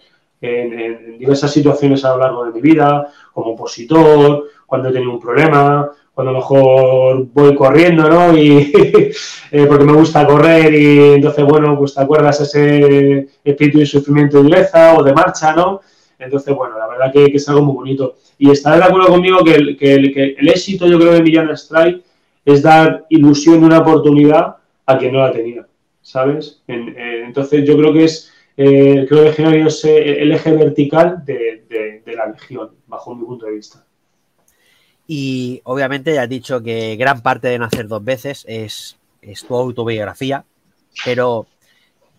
diversas 1.18 1.52
situaciones 1.52 2.06
a 2.06 2.12
lo 2.12 2.20
largo 2.20 2.46
de 2.46 2.52
mi 2.52 2.62
vida, 2.62 3.08
como 3.34 3.54
opositor, 3.54 4.44
cuando 4.68 4.90
he 4.90 4.94
tenido 4.94 5.12
un 5.12 5.20
problema, 5.20 5.90
cuando 6.14 6.30
a 6.30 6.34
lo 6.34 6.40
mejor 6.40 7.26
voy 7.34 7.56
corriendo, 7.56 8.08
¿no? 8.08 8.38
Y 8.38 8.72
eh, 9.52 9.66
porque 9.68 9.84
me 9.84 9.94
gusta 9.94 10.28
correr 10.28 10.74
y 10.76 11.14
entonces, 11.16 11.44
bueno, 11.44 11.76
pues 11.78 11.96
te 11.96 12.02
acuerdas 12.02 12.40
ese 12.42 13.28
espíritu 13.44 13.80
de 13.80 13.86
sufrimiento 13.88 14.38
de 14.38 14.44
dureza 14.44 14.94
o 14.94 15.04
de 15.04 15.14
marcha, 15.14 15.54
¿no? 15.54 15.82
Entonces, 16.20 16.56
bueno, 16.56 16.78
la 16.78 16.88
verdad 16.88 17.12
que, 17.12 17.26
es 17.26 17.50
algo 17.50 17.64
muy 17.64 17.76
bonito. 17.76 18.16
Y 18.38 18.52
estaré 18.52 18.78
de 18.78 18.84
acuerdo 18.84 19.10
conmigo 19.10 19.44
que 19.44 19.56
el, 19.56 19.78
que 19.78 19.96
el, 20.38 20.48
éxito, 20.48 20.86
yo 20.86 21.00
creo, 21.00 21.14
de 21.14 21.24
Millán 21.24 21.50
Strike 21.50 22.04
es 22.46 22.62
dar 22.62 23.06
ilusión 23.10 23.60
de 23.60 23.66
una 23.66 23.80
oportunidad 23.80 24.58
a 24.86 24.98
quien 24.98 25.14
no 25.14 25.20
la 25.20 25.32
tenía. 25.32 25.67
¿Sabes? 26.08 26.62
Eh, 26.70 27.24
entonces 27.26 27.68
yo 27.68 27.76
creo 27.78 27.92
que 27.92 28.06
es, 28.06 28.32
eh, 28.56 29.06
eh, 29.10 30.18
el 30.20 30.32
eje 30.32 30.52
vertical 30.54 31.24
de, 31.26 32.02
la 32.06 32.28
legión, 32.28 32.72
bajo 32.88 33.14
mi 33.14 33.26
punto 33.26 33.46
de 33.46 33.52
vista. 33.52 33.86
Y 35.06 35.62
obviamente 35.66 36.14
ya 36.14 36.24
has 36.24 36.30
dicho 36.30 36.64
que 36.64 36.96
gran 36.96 37.22
parte 37.22 37.50
de 37.50 37.60
Nacer 37.60 37.88
dos 37.90 38.04
veces 38.04 38.46
es, 38.48 38.98
tu 39.46 39.56
autobiografía, 39.56 40.46
pero 41.04 41.46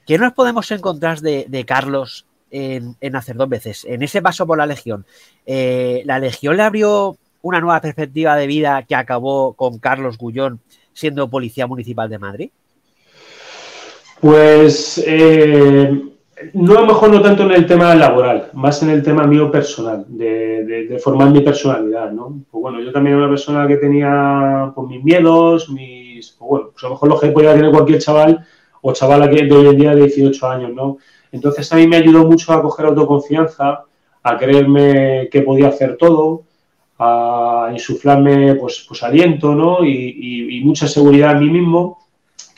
¿qué 0.07 0.19
nos 0.19 0.35
podemos 0.35 0.71
encontrar 0.71 1.21
de, 1.21 1.65
Carlos 1.67 2.27
en, 2.51 2.95
en, 3.01 3.13
Nacer 3.15 3.37
dos 3.37 3.49
veces? 3.49 3.87
En 3.87 4.03
ese 4.03 4.21
paso 4.21 4.47
por 4.47 4.59
la 4.59 4.67
Legión, 4.67 5.07
¿la 5.47 6.19
Legión 6.19 6.59
le 6.59 6.63
abrió 6.63 7.17
una 7.41 7.61
nueva 7.61 7.81
perspectiva 7.81 8.37
de 8.37 8.47
vida 8.47 8.83
que 8.83 8.95
acabó 8.95 9.55
con 9.55 9.79
Carlos 9.79 10.19
Gullón 10.19 10.61
siendo 10.93 11.31
policía 11.31 11.67
municipal 11.67 12.11
de 12.11 12.19
Madrid? 12.19 12.51
Pues 14.21 15.03
eh, 15.07 16.09
no 16.55 16.77
a 16.77 16.81
lo 16.81 16.87
mejor 16.87 17.11
no 17.11 17.23
tanto 17.23 17.45
en 17.45 17.53
el 17.53 17.67
tema 17.67 17.95
laboral, 17.95 18.51
más 18.53 18.83
en 18.83 18.91
el 18.91 19.03
tema 19.03 19.25
mío 19.27 19.51
personal, 19.51 20.05
de, 20.09 20.99
formar 21.03 21.31
mi 21.31 21.41
personalidad, 21.41 22.11
¿no? 22.11 22.41
Pues 22.51 22.63
bueno, 22.63 22.81
yo 22.81 22.93
también 22.93 23.15
era 23.15 23.25
una 23.25 23.33
persona 23.33 23.69
que 23.69 23.77
tenía 23.77 24.73
pues, 24.75 24.89
mis 24.89 25.05
miedos, 25.05 25.71
mis, 25.71 26.31
pues 26.33 26.49
bueno, 26.49 26.71
pues 26.73 26.85
a 26.85 26.89
lo 26.89 26.95
mejor 26.95 27.09
lo 27.09 27.21
que 27.21 27.29
podía 27.29 27.55
tener 27.55 27.71
cualquier 27.71 28.01
chaval 28.01 28.45
o 28.83 28.93
chavala 28.93 29.31
que 29.31 29.45
de 29.45 29.55
hoy 29.55 29.67
en 29.69 29.79
día 29.79 29.95
de 29.95 30.03
18 30.03 30.49
años, 30.49 30.73
¿no? 30.75 30.99
Entonces 31.31 31.73
a 31.73 31.77
mí 31.77 31.87
me 31.87 31.97
ayudó 31.97 32.27
mucho 32.27 32.53
a 32.53 32.63
coger 32.63 32.87
autoconfianza, 32.87 33.85
a 34.23 34.37
creerme 34.37 35.29
que 35.31 35.43
podía 35.43 35.69
hacer 35.69 35.97
todo, 35.97 36.43
a 36.99 37.69
insuflarme 37.73 38.57
pues, 38.57 38.85
pues 38.89 39.03
aliento, 39.05 39.55
¿no? 39.55 39.85
Y, 39.85 40.59
y 40.59 40.65
mucha 40.65 40.89
seguridad 40.89 41.33
en 41.33 41.41
mí 41.41 41.51
mismo 41.51 42.08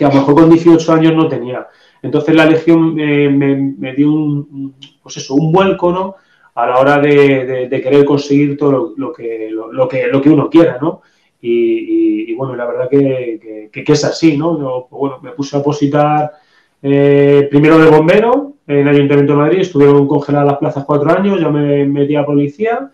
que 0.00 0.06
a 0.06 0.08
lo 0.08 0.14
mejor 0.14 0.34
con 0.34 0.48
18 0.48 0.92
años 0.94 1.14
no 1.14 1.28
tenía. 1.28 1.68
Entonces 2.00 2.34
la 2.34 2.46
Legión 2.46 2.94
me, 2.94 3.94
dio 3.94 4.10
un, 4.10 4.74
pues 5.02 5.18
eso, 5.18 5.34
un 5.34 5.52
vuelco, 5.52 5.92
¿no? 5.92 6.14
A 6.54 6.66
la 6.66 6.78
hora 6.78 6.98
de, 6.98 7.68
querer 7.70 8.06
conseguir 8.06 8.56
todo 8.56 8.94
lo, 8.96 9.12
que, 9.12 9.50
lo, 9.50 9.86
que, 9.86 10.06
lo 10.06 10.22
que 10.22 10.30
uno 10.30 10.48
quiera, 10.48 10.78
¿no? 10.80 11.02
Y, 11.42 12.32
bueno, 12.34 12.56
la 12.56 12.66
verdad 12.66 12.88
que, 12.88 13.70
es 13.74 14.04
así, 14.06 14.38
¿no? 14.38 14.58
Yo, 14.58 14.88
bueno, 14.90 15.18
me 15.20 15.32
puse 15.32 15.58
a 15.58 15.62
positar 15.62 16.32
eh, 16.80 17.46
primero 17.50 17.78
de 17.78 17.90
bombero 17.90 18.54
en 18.66 18.78
el 18.78 18.88
Ayuntamiento 18.88 19.34
de 19.34 19.38
Madrid, 19.38 19.60
estuvieron 19.60 20.08
congeladas 20.08 20.52
las 20.52 20.58
plazas 20.58 20.84
cuatro 20.86 21.10
años, 21.10 21.38
ya 21.38 21.50
me 21.50 21.84
metí 21.84 22.16
a 22.16 22.24
policía 22.24 22.90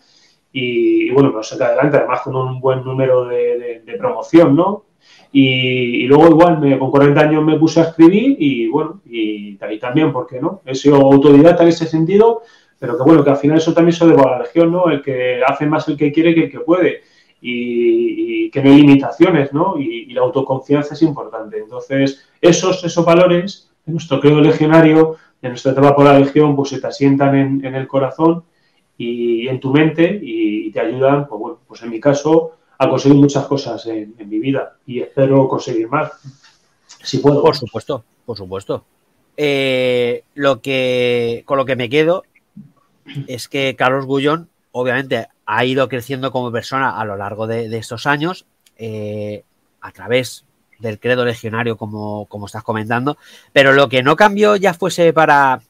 y, 0.50 1.08
bueno, 1.10 1.32
me 1.32 1.44
saqué 1.44 1.62
adelante, 1.62 1.98
además 1.98 2.22
con 2.22 2.34
un 2.34 2.58
buen 2.60 2.82
número 2.82 3.26
de, 3.26 3.94
promoción, 3.96 4.56
¿no? 4.56 4.86
Y, 5.32 6.06
luego 6.06 6.28
igual 6.28 6.60
me, 6.60 6.78
con 6.78 6.90
40 6.90 7.20
años 7.20 7.44
me 7.44 7.58
puse 7.58 7.80
a 7.80 7.84
escribir 7.84 8.36
y 8.38 8.68
bueno, 8.68 9.00
y, 9.04 9.58
ahí 9.60 9.78
también, 9.78 10.12
¿por 10.12 10.26
qué 10.26 10.40
no? 10.40 10.62
He 10.64 10.74
sido 10.74 10.96
autodidacta 10.96 11.62
en 11.62 11.68
ese 11.68 11.86
sentido, 11.86 12.42
pero 12.78 12.96
que 12.96 13.02
bueno, 13.02 13.24
que 13.24 13.30
al 13.30 13.36
final 13.36 13.58
eso 13.58 13.74
también 13.74 13.94
se 13.94 14.06
debe 14.06 14.22
a 14.22 14.30
la 14.30 14.38
región, 14.38 14.72
¿no? 14.72 14.88
El 14.88 15.02
que 15.02 15.40
hace 15.46 15.66
más 15.66 15.88
el 15.88 15.96
que 15.96 16.12
quiere 16.12 16.34
que 16.34 16.44
el 16.44 16.50
que 16.50 16.60
puede 16.60 17.02
y, 17.40 18.50
que 18.50 18.62
no 18.62 18.70
hay 18.70 18.76
limitaciones, 18.78 19.52
¿no? 19.52 19.78
Y, 19.78 20.06
la 20.12 20.22
autoconfianza 20.22 20.94
es 20.94 21.02
importante. 21.02 21.58
Entonces, 21.58 22.26
esos, 22.40 22.82
esos 22.84 23.04
valores 23.04 23.70
de 23.84 23.92
nuestro 23.92 24.18
credo 24.20 24.40
legionario, 24.40 25.16
de 25.42 25.50
nuestra 25.50 25.72
etapa 25.72 25.94
por 25.94 26.06
la 26.06 26.18
legión, 26.18 26.56
pues 26.56 26.70
se 26.70 26.80
te 26.80 26.86
asientan 26.86 27.62
en, 27.62 27.74
el 27.74 27.86
corazón 27.86 28.44
y 28.96 29.46
en 29.48 29.60
tu 29.60 29.72
mente 29.72 30.18
y, 30.22 30.70
te 30.70 30.80
ayudan, 30.80 31.26
pues 31.26 31.40
bueno, 31.40 31.58
pues 31.66 31.82
en 31.82 31.90
mi 31.90 32.00
caso, 32.00 32.55
a 32.78 32.88
conseguir 32.88 33.18
muchas 33.18 33.46
cosas 33.46 33.86
en, 33.86 34.14
mi 34.18 34.38
vida 34.38 34.76
y 34.86 35.00
espero 35.00 35.48
conseguir 35.48 35.88
más, 35.88 36.12
si 37.02 37.18
puedo. 37.18 37.42
Por 37.42 37.56
supuesto, 37.56 38.04
por 38.24 38.36
supuesto. 38.36 38.84
Eh, 39.36 40.24
lo 40.34 40.60
que, 40.60 41.42
con 41.46 41.58
lo 41.58 41.64
que 41.64 41.76
me 41.76 41.88
quedo 41.88 42.24
es 43.26 43.48
que 43.48 43.76
Carlos 43.76 44.06
Gullón, 44.06 44.48
obviamente, 44.72 45.28
ha 45.44 45.64
ido 45.64 45.88
creciendo 45.88 46.32
como 46.32 46.50
persona 46.50 46.98
a 46.98 47.04
lo 47.04 47.16
largo 47.16 47.46
de, 47.46 47.74
estos 47.76 48.06
años, 48.06 48.46
eh, 48.78 49.44
a 49.80 49.92
través 49.92 50.44
del 50.78 50.98
credo 50.98 51.24
legionario, 51.24 51.76
como, 51.76 52.26
como 52.26 52.46
estás 52.46 52.62
comentando, 52.62 53.16
pero 53.52 53.72
lo 53.72 53.88
que 53.88 54.02
no 54.02 54.16
cambió 54.16 54.56
ya 54.56 54.74
fuese 54.74 55.12
para 55.12 55.60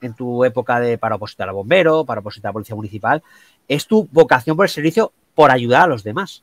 en 0.00 0.14
tu 0.14 0.44
época 0.44 0.80
de 0.80 0.98
para 0.98 1.16
opositar 1.16 1.48
a 1.48 1.52
bombero, 1.52 2.04
para 2.04 2.20
opositar 2.20 2.50
a 2.50 2.52
policía 2.52 2.76
municipal, 2.76 3.22
es 3.68 3.86
tu 3.86 4.08
vocación 4.12 4.56
por 4.56 4.66
el 4.66 4.70
servicio 4.70 5.12
por 5.34 5.50
ayudar 5.50 5.82
a 5.82 5.86
los 5.86 6.04
demás. 6.04 6.42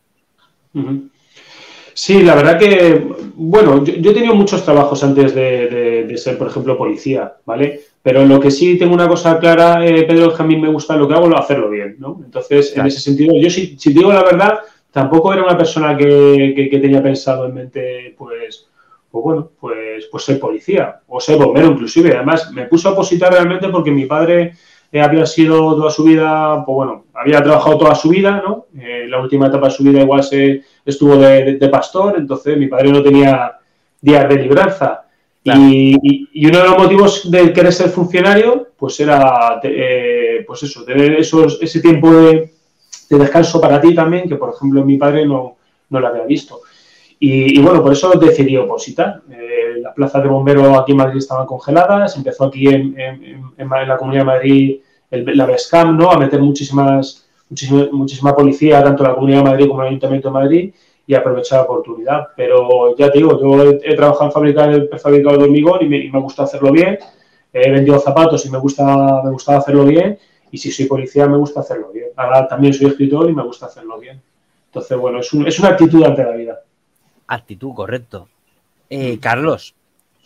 Sí, 1.94 2.24
la 2.24 2.36
verdad 2.36 2.58
que, 2.58 3.06
bueno, 3.36 3.84
yo, 3.84 4.12
he 4.12 4.14
tenido 4.14 4.34
muchos 4.34 4.64
trabajos 4.64 5.04
antes 5.04 5.36
de, 5.36 6.14
ser, 6.18 6.38
por 6.38 6.48
ejemplo, 6.48 6.78
policía, 6.78 7.34
¿vale? 7.46 7.82
Pero 8.02 8.26
lo 8.26 8.40
que 8.40 8.50
sí 8.50 8.78
tengo 8.78 8.94
una 8.94 9.08
cosa 9.08 9.38
clara, 9.40 9.86
eh, 9.86 10.04
Pedro, 10.04 10.34
que 10.34 10.42
a 10.42 10.46
mí 10.46 10.56
me 10.56 10.72
gusta 10.72 10.96
lo 10.96 11.08
que 11.08 11.14
hago, 11.14 11.28
lo 11.28 11.38
hacerlo 11.38 11.70
bien, 11.70 11.98
¿no? 12.00 12.22
Entonces, 12.24 12.76
en 12.76 12.86
ese 12.86 13.00
sentido, 13.00 13.36
yo 13.36 13.50
si, 13.50 13.78
si 13.78 13.94
digo 13.94 14.12
la 14.12 14.24
verdad, 14.24 14.62
tampoco 14.92 15.34
era 15.34 15.44
una 15.44 15.58
persona 15.58 15.98
que, 15.98 16.70
tenía 16.72 17.04
pensado 17.04 17.46
en 17.46 17.54
mente, 17.54 18.16
pues, 18.18 18.68
pues 19.10 19.24
bueno, 19.24 19.52
pues, 19.60 20.06
pues 20.10 20.24
ser 20.24 20.40
policía 20.40 21.02
o 21.08 21.20
ser 21.20 21.38
bombero 21.38 21.68
inclusive. 21.68 22.16
Además, 22.16 22.52
me 22.54 22.66
puse 22.66 22.88
a 22.88 22.92
opositar 22.92 23.32
realmente 23.32 23.70
porque 23.70 23.92
mi 23.92 24.06
padre 24.06 24.54
eh, 24.92 25.02
había 25.02 25.26
sido 25.26 25.76
toda 25.76 25.90
su 25.90 26.04
vida, 26.04 26.64
pues 26.66 26.76
bueno, 26.76 27.06
había 27.22 27.44
trabajado 27.44 27.78
toda 27.78 27.96
su 27.96 28.10
vida, 28.10 28.42
¿no? 28.46 28.66
Eh, 28.80 29.06
la 29.08 29.22
última 29.22 29.48
etapa 29.48 29.68
de 29.68 29.74
su 29.74 29.84
vida 29.84 30.02
igual 30.02 30.24
se 30.24 30.64
estuvo 30.84 31.18
de, 31.18 31.70
pastor, 31.72 32.16
entonces 32.18 32.58
mi 32.58 32.68
padre 32.68 32.92
no 32.92 33.04
tenía 33.04 33.60
días 34.02 34.28
de 34.28 34.36
libranza. 34.36 35.04
Y, 35.44 36.48
uno 36.48 36.58
de 36.58 36.64
los 36.64 36.78
motivos 36.78 37.32
de 37.32 37.54
querer 37.54 37.74
ser 37.74 37.90
funcionario, 37.90 38.70
pues 38.78 39.00
era, 39.00 39.60
eh, 39.64 40.44
pues 40.46 40.64
eso, 40.64 40.84
tener 40.84 41.14
esos, 41.14 41.60
ese 41.62 41.80
tiempo 41.80 42.12
de, 42.12 42.52
descanso 43.10 43.60
para 43.60 43.80
ti 43.80 43.94
también, 43.94 44.28
que 44.28 44.36
por 44.36 44.54
ejemplo 44.54 44.86
mi 44.86 44.98
padre 44.98 45.26
no, 45.26 45.58
no 45.90 46.00
lo 46.00 46.08
había 46.08 46.24
visto. 46.24 46.62
Y, 47.20 47.62
bueno, 47.62 47.84
por 47.84 47.94
eso 47.94 48.12
decidí 48.14 48.58
opositar. 48.58 49.22
Eh, 49.30 49.76
las 49.80 49.94
plazas 49.94 50.24
de 50.24 50.30
bomberos 50.30 50.76
aquí 50.76 50.94
en 50.94 50.98
Madrid 50.98 51.20
estaban 51.20 51.46
congeladas, 51.46 52.18
empezó 52.18 52.46
aquí 52.46 52.68
en, 52.68 52.96
en, 53.00 53.70
la 53.70 53.98
Comunidad 53.98 54.22
de 54.22 54.26
Madrid 54.26 54.80
la 55.12 55.46
BESCAM, 55.46 55.98
¿no? 55.98 56.10
A 56.12 56.18
meter 56.18 56.40
muchísima, 56.40 57.02
muchísima 57.92 58.36
policía, 58.36 58.84
tanto 58.84 59.04
la 59.04 59.14
Comunidad 59.14 59.40
de 59.40 59.50
Madrid 59.50 59.68
como 59.68 59.82
el 59.82 59.90
Ayuntamiento 59.90 60.30
de 60.30 60.34
Madrid, 60.34 60.74
y 61.06 61.14
aprovechar 61.14 61.60
la 61.60 61.66
oportunidad. 61.66 62.28
Pero 62.36 62.96
ya 62.96 63.12
te 63.12 63.18
digo, 63.18 63.40
yo 63.40 63.72
he, 63.84 63.96
trabajado 63.96 64.26
en 64.26 64.32
fábrica 64.32 64.68
de 64.68 64.98
fabricado 64.98 65.38
de 65.38 65.44
hormigón 65.44 65.80
y 65.82 65.90
me, 65.90 65.98
y 65.98 66.12
me, 66.12 66.20
gusta 66.22 66.44
hacerlo 66.44 66.72
bien. 66.72 66.98
He 67.52 67.70
vendido 67.70 68.00
zapatos 68.00 68.46
y 68.46 68.50
me 68.50 68.58
gusta, 68.58 69.22
me 69.24 69.32
gusta 69.32 69.58
hacerlo 69.58 69.84
bien. 69.86 70.18
Y 70.52 70.58
si 70.58 70.72
soy 70.72 70.86
policía, 70.86 71.28
me 71.28 71.38
gusta 71.38 71.60
hacerlo 71.60 71.92
bien. 71.92 72.10
Ahora 72.16 72.48
también 72.48 72.74
soy 72.74 72.88
escritor 72.88 73.30
y 73.30 73.34
me 73.34 73.44
gusta 73.44 73.66
hacerlo 73.66 74.00
bien. 74.00 74.22
Entonces, 74.68 74.98
bueno, 74.98 75.20
es, 75.20 75.34
es 75.34 75.60
una 75.60 75.70
actitud 75.70 76.04
ante 76.04 76.24
la 76.24 76.32
vida. 76.32 76.62
Actitud, 77.28 77.74
correcto. 77.74 78.30
Eh, 78.90 79.20
Carlos, 79.20 79.74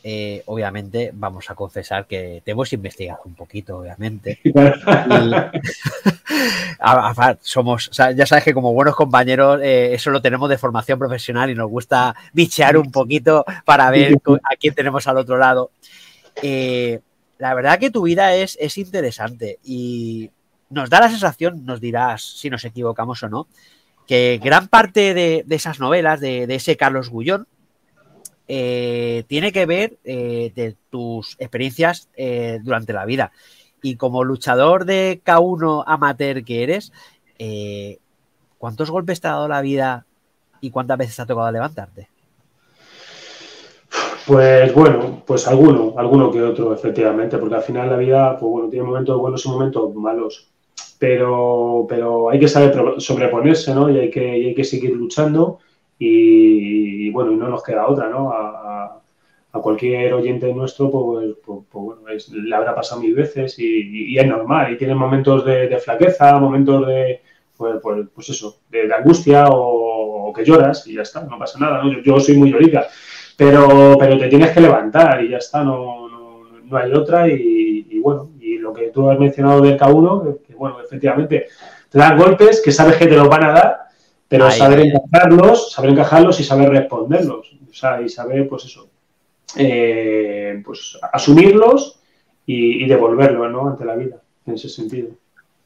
eh, 0.07 0.43
obviamente 0.45 1.09
vamos 1.15 1.49
a 1.49 1.55
confesar 1.55 2.05
que 2.05 2.43
te 2.45 2.51
hemos 2.51 2.71
investigado 2.71 3.21
un 3.25 3.33
poquito, 3.33 3.79
obviamente. 3.79 4.39
somos, 7.41 7.89
ya 7.89 8.25
sabes 8.27 8.43
que 8.43 8.53
como 8.53 8.71
buenos 8.71 8.95
compañeros, 8.95 9.59
eh, 9.63 9.95
eso 9.95 10.11
lo 10.11 10.21
tenemos 10.21 10.47
de 10.47 10.59
formación 10.59 10.99
profesional 10.99 11.49
y 11.49 11.55
nos 11.55 11.71
gusta 11.71 12.15
bichear 12.33 12.77
un 12.77 12.91
poquito 12.91 13.45
para 13.65 13.89
ver 13.89 14.13
a 14.43 14.55
quién 14.59 14.75
tenemos 14.75 15.07
al 15.07 15.17
otro 15.17 15.39
lado. 15.39 15.71
la 16.43 17.53
verdad 17.55 17.79
que 17.79 17.89
tu 17.89 18.03
vida 18.03 18.35
es, 18.35 18.59
es 18.61 18.77
interesante 18.77 19.57
y 19.63 20.29
nos 20.69 20.91
da 20.91 20.99
la 20.99 21.09
sensación, 21.09 21.65
nos 21.65 21.81
dirás 21.81 22.21
si 22.21 22.51
nos 22.51 22.63
equivocamos 22.63 23.23
o 23.23 23.29
no, 23.29 23.47
que 24.05 24.39
gran 24.43 24.67
parte 24.67 25.15
de, 25.15 25.43
esas 25.49 25.79
novelas, 25.79 26.19
de, 26.19 26.45
ese 26.49 26.77
Carlos 26.77 27.09
Gullón, 27.09 27.47
eh, 28.47 29.23
tiene 29.27 29.51
que 29.51 29.65
ver 29.65 29.97
eh, 30.03 30.51
de 30.55 30.75
tus 30.89 31.35
experiencias 31.39 32.09
eh, 32.15 32.59
durante 32.63 32.93
la 32.93 33.05
vida. 33.05 33.31
Y 33.81 33.95
como 33.95 34.23
luchador 34.23 34.85
de 34.85 35.21
K1 35.23 35.83
amateur 35.85 36.43
que 36.43 36.63
eres, 36.63 36.91
¿cuántos 38.57 38.89
golpes 38.89 39.21
te 39.21 39.27
ha 39.27 39.31
dado 39.31 39.47
la 39.47 39.61
vida 39.61 40.05
y 40.61 40.71
cuántas 40.71 40.97
veces 40.97 41.15
te 41.15 41.21
ha 41.21 41.25
tocado 41.25 41.51
levantarte? 41.51 42.09
Pues 44.25 44.73
bueno, 44.73 45.21
pues 45.25 45.47
alguno, 45.47 45.93
alguno 45.97 46.31
que 46.31 46.41
otro, 46.41 46.73
efectivamente, 46.73 47.37
porque 47.37 47.55
al 47.55 47.61
final 47.61 47.89
la 47.91 47.97
vida, 47.97 48.37
pues 48.39 48.49
bueno, 48.49 48.69
tiene 48.69 48.87
momentos 48.87 49.19
buenos 49.19 49.45
y 49.45 49.49
momentos 49.49 49.93
malos 49.93 50.49
pero, 50.97 51.85
pero 51.89 52.29
hay 52.29 52.39
que 52.39 52.47
saber 52.47 52.99
sobreponerse, 52.99 53.73
¿no? 53.73 53.89
Y 53.89 53.99
hay 53.99 54.09
que, 54.09 54.31
hay 54.31 54.55
que 54.55 54.63
seguir 54.63 54.91
luchando 54.91 55.59
y, 55.97 57.09
bueno, 57.11 57.31
y 57.31 57.35
no 57.35 57.47
nos 57.47 57.63
queda 57.63 57.87
otra, 57.87 58.09
¿no? 58.09 58.31
A, 58.31 59.01
cualquier 59.61 60.13
oyente 60.13 60.53
nuestro, 60.53 60.91
pues, 60.91 61.33
pues, 61.43 61.59
pues 61.71 61.85
bueno, 61.85 62.01
le 62.29 62.55
habrá 62.55 62.75
pasado 62.75 62.99
mil 62.99 63.15
veces 63.15 63.57
y, 63.57 64.17
es 64.17 64.27
normal. 64.27 64.73
Y 64.73 64.77
tiene 64.77 64.93
momentos 64.93 65.45
de, 65.45 65.79
flaqueza, 65.79 66.37
momentos 66.39 66.85
de, 66.85 67.21
pues, 67.55 67.75
pues, 67.81 68.07
pues 68.13 68.29
eso, 68.29 68.57
de, 68.69 68.93
angustia 68.93 69.45
o, 69.49 70.33
que 70.35 70.43
lloras 70.43 70.85
y 70.87 70.95
ya 70.95 71.03
está, 71.03 71.23
no 71.23 71.39
pasa 71.39 71.57
nada, 71.57 71.81
¿no? 71.81 72.01
Yo, 72.01 72.19
soy 72.19 72.35
muy 72.35 72.51
llorica, 72.51 72.87
pero, 73.37 73.95
pero 73.97 74.17
te 74.17 74.27
tienes 74.27 74.51
que 74.51 74.59
levantar 74.59 75.23
y 75.23 75.29
ya 75.29 75.37
está, 75.37 75.63
no, 75.63 76.09
no, 76.09 76.77
hay 76.77 76.91
otra 76.91 77.29
y, 77.29 77.99
bueno, 77.99 78.31
y 78.41 78.57
lo 78.57 78.73
que 78.73 78.89
tú 78.89 79.09
has 79.09 79.17
mencionado 79.17 79.61
del 79.61 79.79
K1, 79.79 80.39
bueno, 80.57 80.81
efectivamente, 80.81 81.47
te 81.89 81.97
dan 81.97 82.17
golpes 82.17 82.61
que 82.61 82.73
sabes 82.73 82.97
que 82.97 83.07
te 83.07 83.15
los 83.15 83.29
van 83.29 83.45
a 83.45 83.51
dar, 83.51 83.84
pero 84.27 84.49
saber 84.51 84.79
encajarlos, 84.79 85.71
saber 85.71 85.91
encajarlos 85.91 86.39
y 86.39 86.43
saber 86.43 86.69
responderlos. 86.69 87.55
O 87.69 87.73
sea, 87.73 88.01
y 88.01 88.09
saber, 88.09 88.47
pues 88.47 88.65
eso, 88.65 88.89
eh, 89.55 90.61
pues 90.65 90.97
asumirlos 91.11 91.99
y, 92.45 92.85
devolverlos, 92.87 93.51
¿no? 93.51 93.67
Ante 93.67 93.85
la 93.85 93.95
vida, 93.95 94.21
en 94.45 94.53
ese 94.55 94.69
sentido. 94.69 95.09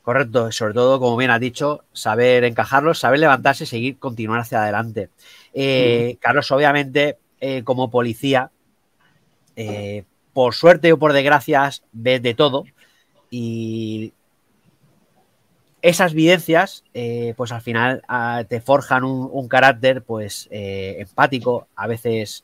Correcto, 0.02 0.52
sobre 0.52 0.74
todo, 0.74 1.00
como 1.00 1.18
bien 1.18 1.32
has 1.32 1.40
dicho, 1.40 1.84
saber 1.94 2.44
encajarlos, 2.44 3.00
saber 3.00 3.20
levantarse 3.20 3.66
y 3.66 3.68
seguir, 3.68 4.00
continuar 4.00 4.42
hacia 4.42 4.64
adelante. 4.64 5.10
Eh, 5.54 6.18
Carlos, 6.20 6.52
obviamente, 6.52 7.18
eh, 7.40 7.64
como 7.64 7.90
policía, 7.90 8.52
por 10.34 10.54
suerte 10.54 10.94
o 10.94 10.98
por 10.98 11.12
desgracia, 11.12 11.70
ves 11.92 12.22
de 12.22 12.34
todo 12.34 12.64
y 13.30 14.14
esas 15.82 16.14
vivencias, 16.14 16.84
eh, 16.94 17.34
pues 17.38 17.52
al 17.52 17.62
final 17.62 18.04
ah, 18.08 18.44
te 18.48 18.62
forjan 18.62 19.04
un, 19.04 19.48
carácter, 19.48 20.04
pues 20.04 20.48
eh, 20.52 20.98
empático, 21.00 21.68
a 21.76 21.88
veces 21.88 22.44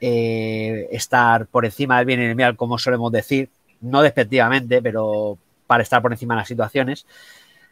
eh, 0.00 0.88
estar 0.90 1.46
por 1.46 1.64
encima 1.64 1.98
del 1.98 2.06
bien 2.06 2.22
y 2.22 2.26
del 2.26 2.36
mal, 2.36 2.56
como 2.56 2.78
solemos 2.78 3.12
decir, 3.12 3.50
no 3.80 4.02
despectivamente, 4.02 4.82
pero 4.82 5.38
para 5.66 5.82
estar 5.82 6.02
por 6.02 6.12
encima 6.12 6.34
de 6.34 6.40
las 6.40 6.48
situaciones. 6.48 7.06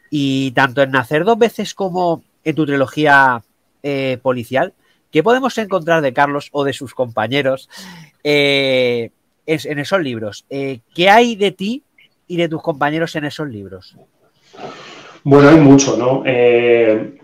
Y 0.09 0.51
tanto 0.51 0.81
en 0.81 0.91
Nacer 0.91 1.25
dos 1.25 1.37
veces 1.37 1.73
como 1.73 2.23
en 2.43 2.55
tu 2.55 2.65
trilogía 2.65 3.41
policial, 4.23 4.73
¿qué 5.11 5.21
podemos 5.21 5.55
encontrar 5.59 6.01
de 6.01 6.13
Carlos 6.13 6.49
o 6.51 6.63
de 6.63 6.73
sus 6.73 6.95
compañeros 6.95 7.69
en 8.23 9.11
esos 9.45 10.01
libros. 10.01 10.45
¿Qué 10.49 11.09
hay 11.09 11.35
de 11.35 11.51
ti 11.51 11.83
y 12.27 12.37
de 12.37 12.49
tus 12.49 12.63
compañeros 12.63 13.15
en 13.15 13.25
esos 13.25 13.47
libros? 13.47 13.95
Bueno, 15.27 15.49
hay 15.49 15.59
mucho, 15.59 15.97
¿no? 15.97 16.21
Eh, 16.23 17.17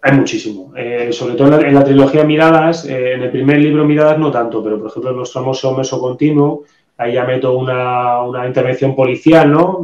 hay 0.00 0.12
muchísimo. 0.12 0.72
Eh, 0.76 1.12
sobre 1.12 1.34
todo 1.34 1.60
en 1.60 1.74
la, 1.74 1.82
trilogía 1.82 2.22
Miradas, 2.22 2.84
en 2.84 3.20
el 3.20 3.32
primer 3.32 3.58
libro 3.58 3.84
Miradas 3.84 4.16
no 4.16 4.30
tanto, 4.30 4.62
pero 4.62 4.78
por 4.78 4.88
ejemplo 4.88 5.10
en 5.10 5.16
nuestro 5.16 5.42
museo 5.42 5.74
meso 5.74 6.00
continuo, 6.00 6.62
ahí 6.96 7.14
ya 7.14 7.24
meto 7.24 7.58
una, 7.58 8.46
intervención 8.46 8.94
policial, 8.94 9.50
¿no? 9.50 9.82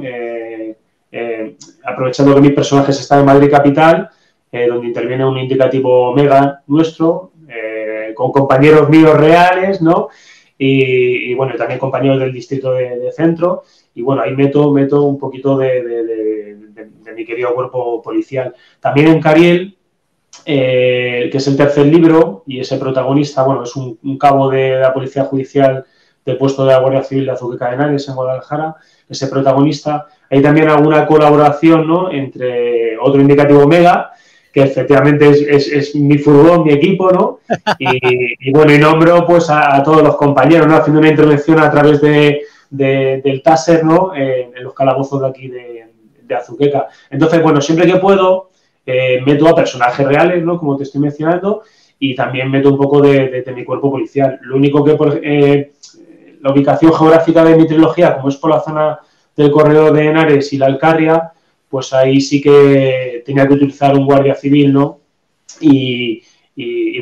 aprovechando 1.85 2.33
que 2.37 2.43
mis 2.43 2.53
personajes 2.53 3.00
están 3.00 3.21
en 3.21 3.27
Madrid 3.27 3.50
Capital, 3.50 4.09
donde 4.53 4.87
interviene 4.87 5.27
un 5.27 5.38
indicativo 5.38 6.15
mega 6.15 6.62
nuestro, 6.69 7.33
con 8.15 8.31
compañeros 8.31 8.88
míos 8.88 9.19
reales, 9.19 9.83
¿no? 9.83 10.11
Y, 10.59 11.35
bueno, 11.35 11.55
también 11.57 11.79
compañeros 11.79 12.19
del 12.19 12.33
distrito 12.33 12.73
de, 12.73 13.12
centro. 13.12 13.62
Y 13.95 14.03
bueno, 14.03 14.23
ahí 14.23 14.35
meto, 14.35 14.73
meto 14.73 15.03
un 15.03 15.19
poquito 15.19 15.57
de, 15.57 16.57
mi 17.17 17.25
querido 17.25 17.55
cuerpo 17.55 18.03
policial. 18.03 18.55
También 18.81 19.09
en 19.09 19.21
Cariel, 19.21 19.77
eh, 20.45 21.29
que 21.31 21.38
es 21.38 21.47
el 21.47 21.57
tercer 21.57 21.87
libro, 21.87 22.43
y 22.47 22.61
ese 22.61 22.77
protagonista, 22.77 23.45
bueno, 23.45 23.62
es 23.62 23.75
un, 23.77 24.19
cabo 24.19 24.50
de 24.50 24.79
la 24.79 24.93
Policía 24.93 25.25
Judicial 25.25 25.85
del 26.25 26.37
puesto 26.37 26.65
de 26.67 26.73
la 26.73 26.81
Guardia 26.81 27.03
Civil 27.03 27.27
de 27.27 27.33
Azuque 27.33 27.57
Cadenares 27.57 28.09
en 28.09 28.17
Guadalajara, 28.17 28.77
ese 29.09 29.29
protagonista. 29.29 30.09
Hay 30.29 30.43
también 30.43 30.69
alguna 30.69 31.07
colaboración 31.07 31.87
¿no? 31.87 32.11
entre 32.12 32.99
otro 32.99 33.21
indicativo 33.21 33.67
Mega 33.67 34.12
que 34.59 34.65
efectivamente 34.65 35.29
es, 35.29 35.95
mi 35.95 36.19
furgón, 36.19 36.65
mi 36.65 36.73
equipo, 36.73 37.11
¿no? 37.11 37.38
Y, 37.79 38.50
bueno, 38.53 38.73
y 38.73 38.79
nombro 38.79 39.25
pues 39.25 39.49
a, 39.50 39.83
todos 39.83 40.03
los 40.03 40.17
compañeros, 40.17 40.67
¿no? 40.67 40.77
Haciendo 40.77 41.00
una 41.00 41.11
intervención 41.11 41.61
a 41.61 41.71
través 41.71 42.00
de, 42.00 42.43
del 42.71 43.43
TASER, 43.43 43.85
¿no? 43.85 44.15
en 44.15 44.62
los 44.62 44.75
calabozos 44.75 45.21
de 45.21 45.29
aquí 45.29 45.49
de, 45.49 46.35
Azuqueca. 46.35 46.88
Entonces, 47.09 47.43
bueno, 47.43 47.59
siempre 47.61 47.91
que 47.91 47.97
puedo, 47.97 48.50
eh, 48.85 49.23
meto 49.25 49.49
a 49.49 49.55
personajes 49.55 50.07
reales, 50.07 50.45
¿no? 50.45 50.59
Como 50.59 50.77
te 50.77 50.83
estoy 50.83 51.00
mencionando, 51.00 51.62
y 51.99 52.15
también 52.15 52.50
meto 52.50 52.69
un 52.69 52.77
poco 52.77 53.00
de, 53.00 53.45
mi 53.55 53.65
cuerpo 53.65 53.91
policial. 53.91 54.38
Lo 54.43 54.57
único 54.57 54.85
que, 54.85 54.95
por, 54.95 55.19
eh, 55.23 55.73
la 56.43 56.53
ubicación 56.53 56.93
geográfica 56.93 57.43
de 57.45 57.57
mi 57.57 57.67
trilogía, 57.67 58.17
como 58.17 58.29
es 58.29 58.37
por 58.37 58.50
la 58.50 58.61
zona 58.61 58.99
del 59.35 59.50
Correo 59.50 59.91
de 59.91 60.09
Henares 60.09 60.53
y 60.53 60.59
la 60.59 60.67
Alcarria, 60.67 61.33
pues 61.69 61.93
ahí 61.93 62.21
sí 62.21 62.41
que 62.41 63.23
tenía 63.25 63.47
que 63.47 63.55
utilizar 63.55 63.97
un 63.97 64.07
guardia 64.07 64.35
civil, 64.35 64.73
¿no? 64.73 65.01
Y, 65.61 66.23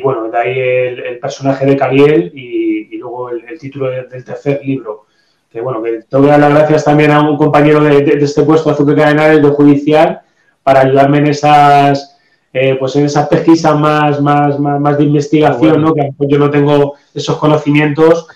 bueno, 0.03 0.29
de 0.29 0.37
ahí 0.37 0.59
el, 0.59 1.19
personaje 1.19 1.65
de 1.65 1.77
Cariel 1.77 2.31
y, 2.35 2.97
luego 2.97 3.29
el, 3.29 3.59
título 3.59 3.89
del, 3.89 4.07
tercer 4.23 4.61
libro. 4.63 5.05
Que 5.49 5.61
bueno, 5.61 5.81
que 5.81 6.01
tengo 6.09 6.25
que 6.25 6.29
dar 6.29 6.39
las 6.39 6.53
gracias 6.53 6.83
también 6.83 7.11
a 7.11 7.21
un 7.21 7.37
compañero 7.37 7.81
de, 7.81 8.17
este 8.21 8.43
puesto, 8.43 8.69
Azúcar 8.69 8.95
Cadenares, 8.95 9.41
de 9.41 9.49
judicial, 9.49 10.21
para 10.63 10.81
ayudarme 10.81 11.19
en 11.19 11.27
esas, 11.27 12.17
eh, 12.53 12.75
pues 12.79 12.95
en 12.97 13.05
esas 13.05 13.27
pesquisas 13.27 13.79
más, 13.79 14.21
más, 14.21 14.59
más, 14.59 14.97
de 14.97 15.05
investigación, 15.05 15.81
¿no? 15.81 15.93
Que 15.93 16.11
yo 16.27 16.37
no 16.37 16.49
tengo 16.49 16.95
esos 17.13 17.37
conocimientos 17.37 18.27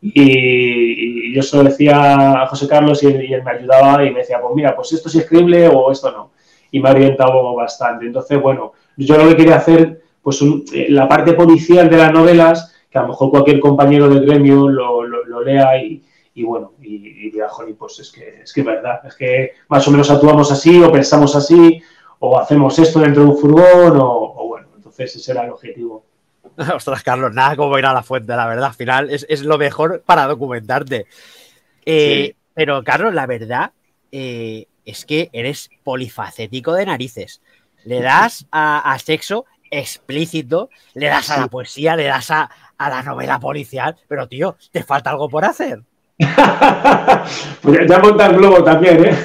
y, 0.00 0.89
yo 1.34 1.42
se 1.42 1.56
lo 1.56 1.64
decía 1.64 2.42
a 2.42 2.46
José 2.46 2.66
Carlos 2.68 3.02
y 3.02 3.06
él, 3.06 3.42
me 3.42 3.50
ayudaba 3.50 4.04
y 4.04 4.10
me 4.10 4.20
decía, 4.20 4.40
pues 4.40 4.54
mira, 4.54 4.74
pues 4.74 4.92
esto 4.92 5.08
sí 5.08 5.18
es 5.18 5.28
creíble 5.28 5.68
o 5.68 5.90
esto 5.90 6.10
no. 6.10 6.30
Y 6.70 6.80
me 6.80 6.88
ha 6.88 6.92
orientado 6.92 7.54
bastante. 7.54 8.06
Entonces, 8.06 8.40
bueno, 8.40 8.72
yo 8.96 9.16
lo 9.16 9.28
que 9.28 9.36
quería 9.36 9.56
hacer, 9.56 10.02
pues 10.22 10.40
eh, 10.42 10.86
la 10.88 11.08
parte 11.08 11.32
policial 11.32 11.88
de 11.90 11.96
las 11.96 12.12
novelas, 12.12 12.74
que 12.90 12.98
a 12.98 13.02
lo 13.02 13.08
mejor 13.08 13.30
cualquier 13.30 13.60
compañero 13.60 14.08
del 14.08 14.24
gremio 14.24 14.68
lo, 14.68 15.04
lea 15.44 15.82
y, 15.82 16.02
bueno, 16.42 16.72
y, 16.80 17.26
y 17.26 17.30
diga, 17.30 17.48
pues 17.78 17.98
es 18.00 18.12
que, 18.12 18.40
es 18.42 18.52
que 18.52 18.60
es 18.60 18.66
verdad, 18.66 19.00
es 19.04 19.14
que 19.14 19.52
más 19.68 19.86
o 19.86 19.90
menos 19.90 20.10
actuamos 20.10 20.50
así 20.52 20.82
o 20.82 20.92
pensamos 20.92 21.34
así 21.34 21.82
o 22.18 22.38
hacemos 22.38 22.78
esto 22.78 23.00
dentro 23.00 23.22
de 23.22 23.30
un 23.30 23.36
furgón 23.36 23.98
o, 23.98 24.34
o 24.36 24.48
bueno, 24.48 24.68
entonces 24.76 25.16
ese 25.16 25.32
era 25.32 25.44
el 25.44 25.50
objetivo. 25.50 26.04
Ostras, 26.74 27.02
Carlos, 27.02 27.32
nada 27.32 27.56
como 27.56 27.78
ir 27.78 27.86
a 27.86 27.92
la 27.92 28.02
fuente, 28.02 28.34
la 28.34 28.46
verdad. 28.46 28.66
Al 28.66 28.74
final 28.74 29.10
es, 29.10 29.42
lo 29.42 29.58
mejor 29.58 30.02
para 30.04 30.26
documentarte. 30.26 31.06
Eh, 31.84 32.34
pero, 32.54 32.82
Carlos, 32.84 33.14
la 33.14 33.26
verdad 33.26 33.72
eh, 34.12 34.66
es 34.84 35.04
que 35.04 35.30
eres 35.32 35.70
polifacético 35.84 36.74
de 36.74 36.86
narices. 36.86 37.40
Le 37.84 38.00
das 38.02 38.46
a, 38.52 38.96
sexo 38.98 39.46
explícito, 39.70 40.68
le 40.94 41.06
das 41.06 41.30
a 41.30 41.38
la 41.38 41.46
poesía, 41.46 41.96
le 41.96 42.04
das 42.04 42.30
a, 42.30 42.50
a 42.76 42.90
la 42.90 43.02
novela 43.02 43.38
policial, 43.38 43.96
pero 44.08 44.26
tío, 44.26 44.56
te 44.72 44.82
falta 44.82 45.10
algo 45.10 45.28
por 45.28 45.44
hacer. 45.44 45.82
pues 47.62 47.88
ya 47.88 47.98
monta 47.98 48.26
el 48.26 48.36
globo 48.36 48.62
también, 48.62 49.06
¿eh? 49.06 49.16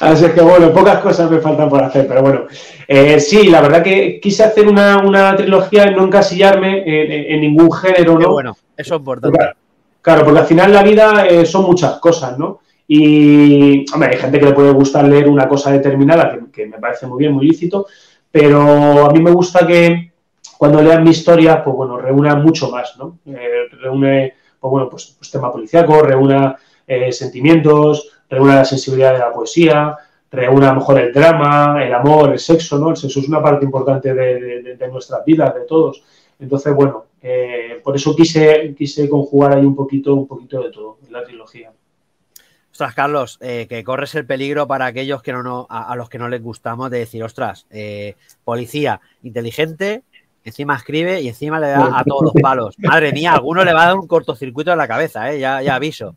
Así 0.00 0.28
que 0.30 0.40
bueno, 0.40 0.72
pocas 0.72 0.98
cosas 1.00 1.30
me 1.30 1.40
faltan 1.40 1.68
por 1.68 1.82
hacer, 1.82 2.06
pero 2.06 2.22
bueno. 2.22 2.42
Eh, 2.86 3.18
sí, 3.20 3.48
la 3.48 3.60
verdad 3.60 3.82
que 3.82 4.20
quise 4.20 4.44
hacer 4.44 4.68
una, 4.68 5.34
trilogía 5.36 5.90
y 5.90 5.94
no 5.94 6.04
encasillarme 6.04 6.82
en, 6.86 7.40
ningún 7.40 7.70
género, 7.72 8.18
¿no? 8.18 8.32
bueno, 8.32 8.56
eso 8.76 8.94
es 8.94 8.98
importante. 8.98 9.38
claro, 10.00 10.24
porque 10.24 10.40
al 10.40 10.46
final 10.46 10.72
la 10.72 10.82
vida 10.82 11.26
eh, 11.26 11.44
son 11.44 11.64
muchas 11.64 11.98
cosas, 11.98 12.38
¿no? 12.38 12.60
Y, 12.86 13.84
hombre, 13.92 14.10
hay 14.12 14.16
gente 14.16 14.38
que 14.38 14.46
le 14.46 14.52
puede 14.52 14.72
gustar 14.72 15.06
leer 15.06 15.28
una 15.28 15.46
cosa 15.46 15.70
determinada, 15.70 16.38
que, 16.52 16.66
me 16.66 16.78
parece 16.78 17.06
muy 17.06 17.18
bien, 17.18 17.32
muy 17.32 17.46
lícito, 17.46 17.86
pero 18.30 19.06
a 19.06 19.12
mí 19.12 19.20
me 19.20 19.32
gusta 19.32 19.66
que 19.66 20.12
cuando 20.56 20.80
lean 20.80 21.04
mi 21.04 21.10
historia, 21.10 21.62
pues 21.62 21.76
bueno, 21.76 21.98
reúna 21.98 22.34
mucho 22.36 22.70
más, 22.70 22.96
¿no? 22.96 23.18
Eh, 23.26 23.68
reúne, 23.82 24.34
pues 24.58 24.70
bueno, 24.70 24.88
pues, 24.88 25.14
pues 25.18 25.30
tema 25.30 25.52
policíaco, 25.52 26.00
reúna 26.02 26.56
sentimientos, 27.10 28.17
reúna 28.28 28.56
la 28.56 28.64
sensibilidad 28.64 29.12
de 29.12 29.18
la 29.18 29.32
poesía, 29.32 29.96
reúna 30.30 30.70
a 30.70 30.74
lo 30.74 30.80
mejor 30.80 31.00
el 31.00 31.12
drama, 31.12 31.82
el 31.82 31.92
amor, 31.94 32.32
el 32.32 32.38
sexo, 32.38 32.78
¿no? 32.78 32.90
El 32.90 32.96
sexo 32.96 33.20
es 33.20 33.28
una 33.28 33.42
parte 33.42 33.64
importante 33.64 34.12
de, 34.14 34.76
de, 34.76 34.88
nuestras 34.88 35.24
vidas, 35.24 35.54
de 35.54 35.62
todos. 35.62 36.02
Entonces, 36.38 36.74
bueno, 36.74 37.06
eh, 37.22 37.80
por 37.82 37.96
eso 37.96 38.14
quise, 38.14 38.74
quise 38.76 39.08
conjugar 39.08 39.54
ahí 39.54 39.64
un 39.64 39.74
poquito, 39.74 40.14
un 40.14 40.26
poquito 40.26 40.62
de 40.62 40.70
todo 40.70 40.98
en 41.06 41.12
la 41.12 41.24
trilogía. 41.24 41.72
Ostras, 42.70 42.94
Carlos, 42.94 43.38
eh, 43.40 43.66
que 43.68 43.82
corres 43.82 44.14
el 44.14 44.24
peligro 44.24 44.68
para 44.68 44.86
aquellos 44.86 45.20
que 45.22 45.32
no, 45.32 45.66
a, 45.68 45.96
los 45.96 46.08
que 46.08 46.18
no 46.18 46.28
les 46.28 46.40
gustamos 46.40 46.90
de 46.90 46.98
decir, 46.98 47.24
ostras, 47.24 47.66
eh, 47.70 48.14
policía 48.44 49.00
inteligente, 49.24 50.02
encima 50.44 50.76
escribe 50.76 51.20
y 51.20 51.28
encima 51.28 51.58
le 51.58 51.68
da 51.68 51.98
a 51.98 52.04
todos 52.04 52.22
los 52.22 52.32
palos. 52.40 52.78
Madre 52.78 53.12
mía, 53.12 53.32
a 53.32 53.34
alguno 53.34 53.64
le 53.64 53.72
va 53.72 53.82
a 53.82 53.86
dar 53.86 53.96
un 53.96 54.06
cortocircuito 54.06 54.70
en 54.70 54.78
la 54.78 54.86
cabeza, 54.86 55.34
ya, 55.34 55.60
ya 55.60 55.74
aviso. 55.74 56.14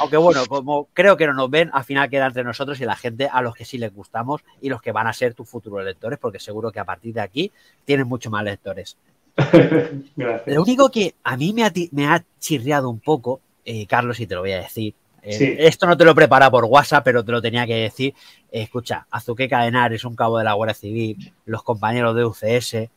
Aunque 0.00 0.16
bueno, 0.16 0.44
como 0.46 0.88
creo 0.92 1.16
que 1.16 1.26
no 1.26 1.32
nos 1.32 1.50
ven, 1.50 1.70
al 1.72 1.84
final 1.84 2.10
queda 2.10 2.26
entre 2.26 2.44
nosotros 2.44 2.80
y 2.80 2.84
la 2.84 2.96
gente 2.96 3.28
a 3.30 3.40
los 3.42 3.54
que 3.54 3.64
sí 3.64 3.78
les 3.78 3.94
gustamos 3.94 4.42
y 4.60 4.68
los 4.68 4.82
que 4.82 4.92
van 4.92 5.06
a 5.06 5.12
ser 5.12 5.34
tus 5.34 5.48
futuros 5.48 5.84
lectores, 5.84 6.18
porque 6.18 6.38
seguro 6.38 6.70
que 6.70 6.80
a 6.80 6.84
partir 6.84 7.14
de 7.14 7.20
aquí 7.20 7.52
tienes 7.84 8.06
mucho 8.06 8.30
más 8.30 8.44
lectores. 8.44 8.96
Lo 10.46 10.62
único 10.62 10.90
que 10.90 11.14
a 11.22 11.36
mí 11.36 11.52
me 11.52 11.64
ha, 11.64 11.72
me 11.92 12.06
ha 12.06 12.24
chirriado 12.38 12.88
un 12.88 13.00
poco, 13.00 13.40
eh, 13.64 13.86
Carlos, 13.86 14.20
y 14.20 14.26
te 14.26 14.34
lo 14.34 14.40
voy 14.40 14.52
a 14.52 14.60
decir, 14.60 14.94
eh, 15.22 15.56
Esto 15.60 15.86
no 15.86 15.96
te 15.96 16.04
lo 16.04 16.14
prepara 16.14 16.50
por 16.50 16.64
WhatsApp, 16.64 17.04
pero 17.04 17.24
te 17.24 17.32
lo 17.32 17.42
tenía 17.42 17.66
que 17.66 17.74
decir. 17.74 18.14
Eh, 18.50 18.62
escucha, 18.62 19.06
Azuque 19.10 19.48
Cadenar 19.48 19.92
es 19.92 20.04
un 20.04 20.14
cabo 20.14 20.38
de 20.38 20.44
la 20.44 20.52
Guardia 20.52 20.74
Civil, 20.74 21.32
los 21.46 21.62
compañeros 21.62 22.14
de 22.14 22.24
UCS, 22.24 22.88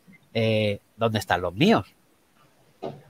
¿dónde 0.95 1.19
están 1.19 1.41
los 1.41 1.53
míos? 1.53 1.87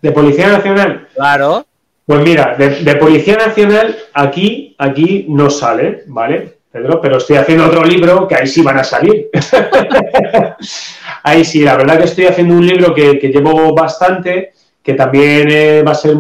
¿De 0.02 0.12
Policía 0.12 0.48
Nacional? 0.48 1.08
Claro. 1.14 1.66
Pues 2.10 2.24
mira, 2.24 2.56
de, 2.58 2.96
Policía 2.96 3.36
Nacional 3.36 3.96
aquí, 4.16 4.74
aquí 4.80 5.28
no 5.30 5.48
sale, 5.52 6.06
¿vale? 6.08 6.58
Pedro, 6.72 7.00
pero 7.00 7.18
estoy 7.18 7.36
haciendo 7.36 7.68
otro 7.68 7.84
libro 7.84 8.28
que 8.28 8.34
ahí 8.34 8.48
sí 8.48 8.64
van 8.64 8.80
a 8.80 8.84
salir. 8.84 9.30
ahí 11.24 11.46
sí, 11.46 11.62
la 11.62 11.78
verdad 11.78 12.00
que 12.00 12.06
estoy 12.06 12.26
haciendo 12.26 12.56
un 12.56 12.66
libro 12.66 12.96
que, 12.96 13.20
llevo 13.32 13.76
bastante, 13.76 14.54
que 14.82 14.96
también 14.96 15.52
eh, 15.52 15.84
va 15.84 15.92
a 15.92 15.94
ser 15.94 16.18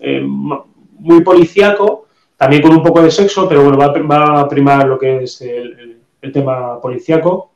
eh, 0.00 0.22
muy 0.22 1.22
policíaco, 1.22 2.06
también 2.36 2.62
con 2.62 2.76
un 2.76 2.82
poco 2.84 3.02
de 3.02 3.10
sexo, 3.10 3.48
pero 3.48 3.64
bueno, 3.64 3.76
va, 3.76 3.86
a 4.42 4.48
primar 4.48 4.86
lo 4.86 4.96
que 4.96 5.24
es 5.24 5.40
el, 5.40 5.98
tema 6.32 6.80
policíaco. 6.80 7.50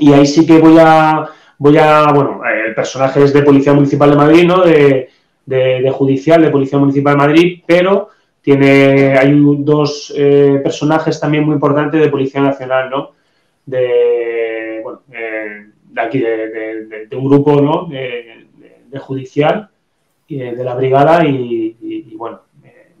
Y 0.00 0.12
ahí 0.12 0.26
sí 0.26 0.44
que 0.44 0.58
voy 0.58 0.76
a, 0.80 1.24
voy 1.56 1.78
a, 1.78 2.10
bueno, 2.12 2.40
el 2.66 2.74
personaje 2.74 3.22
es 3.22 3.32
de 3.32 3.42
Policía 3.42 3.74
Municipal 3.74 4.10
de 4.10 4.16
Madrid, 4.16 4.44
¿no? 4.44 4.62
De, 4.62 5.10
de, 5.48 5.90
judicial, 5.90 6.42
de 6.42 6.50
Policía 6.50 6.78
Municipal 6.78 7.14
de 7.14 7.18
Madrid, 7.18 7.62
pero 7.66 8.10
tiene, 8.42 9.16
hay 9.18 9.32
dos 9.58 10.12
eh, 10.16 10.60
personajes 10.62 11.18
también 11.18 11.44
muy 11.44 11.54
importantes 11.54 12.00
de 12.00 12.08
Policía 12.08 12.40
Nacional, 12.40 12.90
¿no? 12.90 13.12
De, 13.64 14.80
bueno, 14.82 15.02
eh, 15.12 15.66
de 15.90 16.00
aquí, 16.00 16.18
de, 16.18 17.08
un 17.16 17.28
grupo, 17.28 17.60
¿no? 17.60 17.86
De, 17.86 18.98
judicial, 18.98 19.68
de, 20.28 20.56
de 20.56 20.64
la 20.64 20.74
brigada 20.74 21.24
y, 21.24 22.14
bueno, 22.16 22.40
eh, 22.64 22.92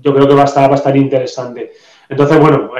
yo 0.00 0.14
creo 0.14 0.26
que 0.26 0.34
va 0.34 0.42
a 0.42 0.46
estar, 0.46 0.68
va 0.68 0.74
a 0.74 0.78
estar 0.78 0.96
interesante. 0.96 1.72
Entonces, 2.08 2.38
bueno, 2.38 2.70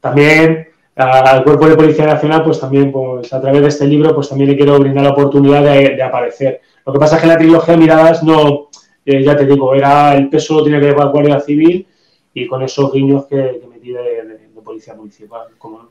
también 0.00 0.68
al 0.96 1.44
cuerpo 1.44 1.68
de 1.68 1.76
Policía 1.76 2.06
Nacional, 2.06 2.44
pues 2.44 2.60
también, 2.60 2.92
pues 2.92 3.32
a 3.32 3.40
través 3.40 3.62
de 3.62 3.68
este 3.68 3.86
libro, 3.86 4.14
pues 4.14 4.28
también 4.28 4.50
le 4.50 4.56
quiero 4.56 4.78
brindar 4.78 5.04
la 5.04 5.10
oportunidad 5.10 5.62
de, 5.62 6.02
aparecer. 6.02 6.60
Lo 6.90 6.94
que 6.94 6.98
pasa 6.98 7.16
es 7.16 7.22
que 7.22 7.28
la 7.28 7.38
trilogía 7.38 7.76
Miradas 7.76 8.24
no, 8.24 8.68
eh, 9.04 9.22
ya 9.22 9.36
te 9.36 9.46
digo, 9.46 9.76
era 9.76 10.12
el 10.16 10.28
peso 10.28 10.54
lo 10.54 10.64
tenía 10.64 10.80
que 10.80 10.86
llevar 10.86 11.10
Guardia 11.10 11.38
Civil 11.38 11.86
y 12.34 12.48
con 12.48 12.62
esos 12.62 12.92
guiños 12.92 13.26
que, 13.26 13.60
que 13.60 13.66
metí 13.68 13.92
de, 13.92 14.24
de, 14.24 14.40
Policía 14.64 14.94
Municipal, 14.94 15.46
¿cómo 15.56 15.78
no? 15.78 15.90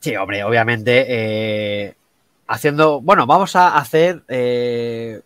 Sí, 0.00 0.16
hombre, 0.16 0.42
obviamente, 0.42 1.04
eh, 1.08 1.94
haciendo, 2.48 3.00
bueno, 3.00 3.24
vamos 3.24 3.54
a 3.54 3.76
hacer 3.76 4.24
eh, 4.26 5.20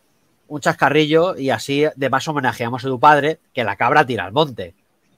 un 0.48 0.60
chascarrillo 0.60 1.34
y 1.34 1.48
así 1.48 1.86
de 1.96 2.10
paso 2.10 2.32
homenajeamos 2.32 2.84
a 2.84 2.88
tu 2.88 3.00
padre, 3.00 3.38
que 3.54 3.64
la 3.64 3.76
cabra 3.76 4.04
tira 4.04 4.26
al 4.26 4.32
monte. 4.32 4.74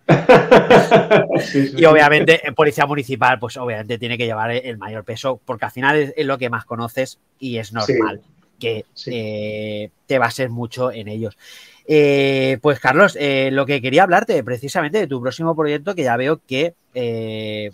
sí, 1.41 1.67
sí, 1.67 1.75
y 1.77 1.85
obviamente 1.87 2.47
en 2.47 2.55
policía 2.55 2.87
municipal, 2.87 3.41
pues 3.41 3.57
obviamente 3.57 3.99
tiene 3.99 4.17
que 4.17 4.27
llevar 4.27 4.53
el 4.53 4.79
mayor 4.79 5.03
peso, 5.03 5.41
porque 5.45 5.65
al 5.65 5.73
final 5.73 5.97
es, 5.97 6.15
es 6.17 6.25
lo 6.25 6.39
que 6.39 6.51
más 6.51 6.65
conoces 6.65 7.19
y 7.41 7.59
es 7.59 7.73
normal 7.73 8.23
que 8.63 8.87
eh, 9.07 9.91
te 10.07 10.19
va 10.21 10.27
a 10.27 10.31
ser 10.31 10.49
mucho 10.49 10.93
en 10.93 11.09
ellos. 11.09 11.37
Eh, 11.85 12.59
pues 12.63 12.79
Carlos, 12.79 13.17
eh, 13.19 13.51
lo 13.51 13.67
que 13.67 13.83
quería 13.83 14.05
hablarte 14.05 14.45
precisamente 14.45 14.99
de 14.99 15.09
tu 15.09 15.21
próximo 15.21 15.57
proyecto, 15.57 15.97
que 15.97 16.05
ya 16.05 16.17
veo 16.17 16.41
que 16.47 16.75
eh, 16.95 17.73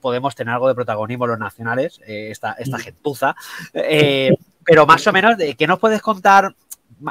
podemos 0.00 0.34
tener 0.34 0.54
algo 0.54 0.68
de 0.68 0.74
protagonismo 0.74 1.26
los 1.26 1.38
nacionales, 1.38 2.00
esta, 2.06 2.52
esta 2.52 2.78
gentuza, 2.78 3.36
pero 4.64 4.86
más 4.86 5.06
o 5.06 5.12
menos, 5.12 5.36
¿qué 5.58 5.66
nos 5.66 5.78
puedes 5.78 6.00
contar, 6.00 6.54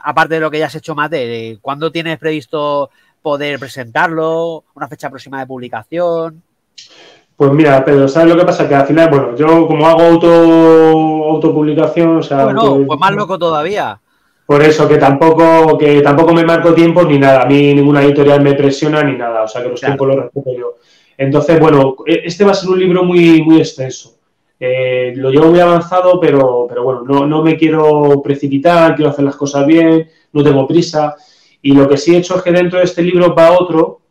aparte 0.03 0.33
de 0.33 0.39
lo 0.39 0.49
que 0.49 0.57
ya 0.57 0.65
has 0.65 0.75
hecho 0.75 0.95
más, 0.95 1.11
de, 1.11 1.27
de 1.27 1.59
cuándo 1.61 1.91
tienes 1.91 2.17
previsto 2.17 2.89
poder 3.21 3.59
presentarlo, 3.59 4.63
una 4.73 4.87
fecha 4.87 5.11
próxima 5.11 5.39
de 5.39 5.45
publicación? 5.45 6.41
Pues 7.35 7.51
mira, 7.51 7.83
Pedro, 7.83 8.07
¿sabes 8.07 8.29
lo 8.29 8.37
que 8.39 8.45
pasa? 8.45 8.67
Que 8.67 8.75
al 8.75 8.85
final, 8.85 9.09
bueno, 9.09 9.35
yo 9.35 9.67
como 9.67 9.87
hago 9.87 10.01
auto 10.01 10.27
autopublicación, 11.33 12.17
o 12.17 12.23
sea... 12.23 12.45
Bueno, 12.45 12.61
auto... 12.61 12.87
pues 12.87 12.99
más 12.99 13.13
loco 13.13 13.39
todavía. 13.39 13.99
Por 14.45 14.61
eso, 14.61 14.87
que 14.87 14.97
tampoco, 14.97 15.77
que 15.77 16.01
tampoco 16.01 16.33
me 16.33 16.45
marco 16.45 16.73
tiempos 16.73 17.07
ni 17.07 17.17
nada. 17.17 17.43
A 17.43 17.45
mí 17.45 17.73
ninguna 17.73 18.03
editorial 18.03 18.41
me 18.41 18.53
presiona 18.53 19.03
ni 19.03 19.17
nada. 19.17 19.43
O 19.43 19.47
sea, 19.47 19.63
que 19.63 19.69
los 19.69 19.79
claro. 19.79 19.93
tiempos 19.93 20.07
los 20.07 20.23
respeto 20.25 20.57
yo. 20.57 20.75
Entonces, 21.17 21.59
bueno, 21.59 21.95
este 22.05 22.43
va 22.43 22.51
a 22.51 22.55
ser 22.55 22.69
un 22.69 22.79
libro 22.79 23.03
muy, 23.03 23.41
muy 23.41 23.57
extenso. 23.59 24.15
Eh, 24.59 25.13
lo 25.15 25.29
llevo 25.29 25.49
muy 25.49 25.59
avanzado, 25.59 26.19
pero, 26.19 26.65
pero 26.67 26.83
bueno, 26.83 27.01
no, 27.05 27.25
no, 27.25 27.41
me 27.41 27.57
quiero 27.57 28.21
precipitar, 28.23 28.95
quiero 28.95 29.11
hacer 29.11 29.25
las 29.25 29.35
cosas 29.35 29.65
bien, 29.65 30.09
no 30.31 30.43
tengo 30.43 30.67
prisa. 30.67 31.15
Y 31.61 31.73
lo 31.73 31.87
que 31.87 31.97
sí 31.97 32.13
he 32.13 32.19
hecho 32.19 32.35
es 32.35 32.41
que 32.41 32.51
dentro 32.51 32.79
de 32.79 32.85
este 32.85 33.01
libro 33.01 33.33
va 33.33 33.51
otro, 33.51 34.01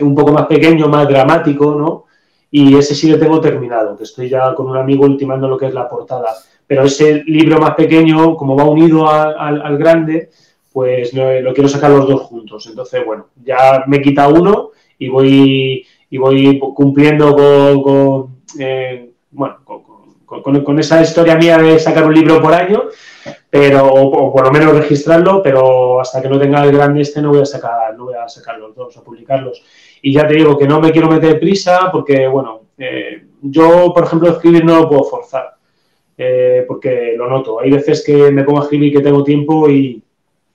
un 0.00 0.14
poco 0.14 0.32
más 0.32 0.46
pequeño, 0.46 0.88
más 0.88 1.08
dramático, 1.08 1.74
¿no? 1.74 2.06
Y 2.50 2.76
ese 2.76 2.94
sí 2.94 3.10
lo 3.10 3.18
tengo 3.18 3.40
terminado, 3.40 3.96
que 3.96 4.04
estoy 4.04 4.28
ya 4.28 4.54
con 4.54 4.68
un 4.68 4.76
amigo 4.76 5.04
ultimando 5.04 5.48
lo 5.48 5.56
que 5.56 5.66
es 5.66 5.74
la 5.74 5.88
portada 5.88 6.34
pero 6.70 6.84
ese 6.84 7.24
libro 7.26 7.58
más 7.58 7.74
pequeño, 7.74 8.36
como 8.36 8.54
va 8.54 8.62
unido 8.62 9.10
al 9.10 9.76
grande, 9.76 10.30
pues 10.72 11.12
no, 11.12 11.28
lo 11.40 11.52
quiero 11.52 11.68
sacar 11.68 11.90
los 11.90 12.06
dos 12.06 12.20
juntos. 12.20 12.64
Entonces, 12.68 13.04
bueno, 13.04 13.26
ya 13.44 13.82
me 13.88 14.00
quita 14.00 14.28
uno 14.28 14.70
y 14.96 15.08
voy, 15.08 15.84
y 16.08 16.16
voy 16.16 16.60
cumpliendo 16.60 17.34
con, 17.34 17.82
con 17.82 18.36
eh, 18.60 19.10
bueno, 19.32 19.56
con, 19.64 19.82
con, 20.42 20.62
con, 20.62 20.78
esa 20.78 21.02
historia 21.02 21.34
mía 21.34 21.58
de 21.58 21.76
sacar 21.80 22.06
un 22.06 22.14
libro 22.14 22.40
por 22.40 22.54
año, 22.54 22.84
pero, 23.50 23.88
o, 23.88 24.26
o, 24.28 24.32
por 24.32 24.44
lo 24.44 24.52
menos 24.52 24.72
registrarlo, 24.72 25.42
pero 25.42 26.00
hasta 26.00 26.22
que 26.22 26.28
no 26.28 26.38
tenga 26.38 26.62
el 26.62 26.70
grande 26.70 27.00
este 27.00 27.20
no 27.20 27.30
voy 27.30 27.40
a 27.40 27.46
sacar, 27.46 27.96
no 27.96 28.04
voy 28.04 28.14
a 28.14 28.28
sacar 28.28 28.60
los 28.60 28.76
dos, 28.76 28.96
a 28.96 29.02
publicarlos. 29.02 29.60
Y 30.02 30.12
ya 30.12 30.26
te 30.26 30.34
digo 30.34 30.56
que 30.56 30.66
no 30.66 30.80
me 30.80 30.92
quiero 30.92 31.08
meter 31.08 31.38
prisa 31.38 31.90
porque, 31.92 32.26
bueno, 32.26 32.62
eh, 32.78 33.24
yo, 33.42 33.92
por 33.94 34.04
ejemplo, 34.04 34.30
escribir 34.30 34.64
no 34.64 34.80
lo 34.80 34.88
puedo 34.88 35.04
forzar 35.04 35.54
eh, 36.16 36.64
porque 36.66 37.14
lo 37.16 37.28
noto. 37.28 37.60
Hay 37.60 37.70
veces 37.70 38.04
que 38.04 38.30
me 38.30 38.44
pongo 38.44 38.60
a 38.60 38.64
escribir 38.64 38.92
que 38.92 39.02
tengo 39.02 39.24
tiempo 39.24 39.68
y, 39.68 40.02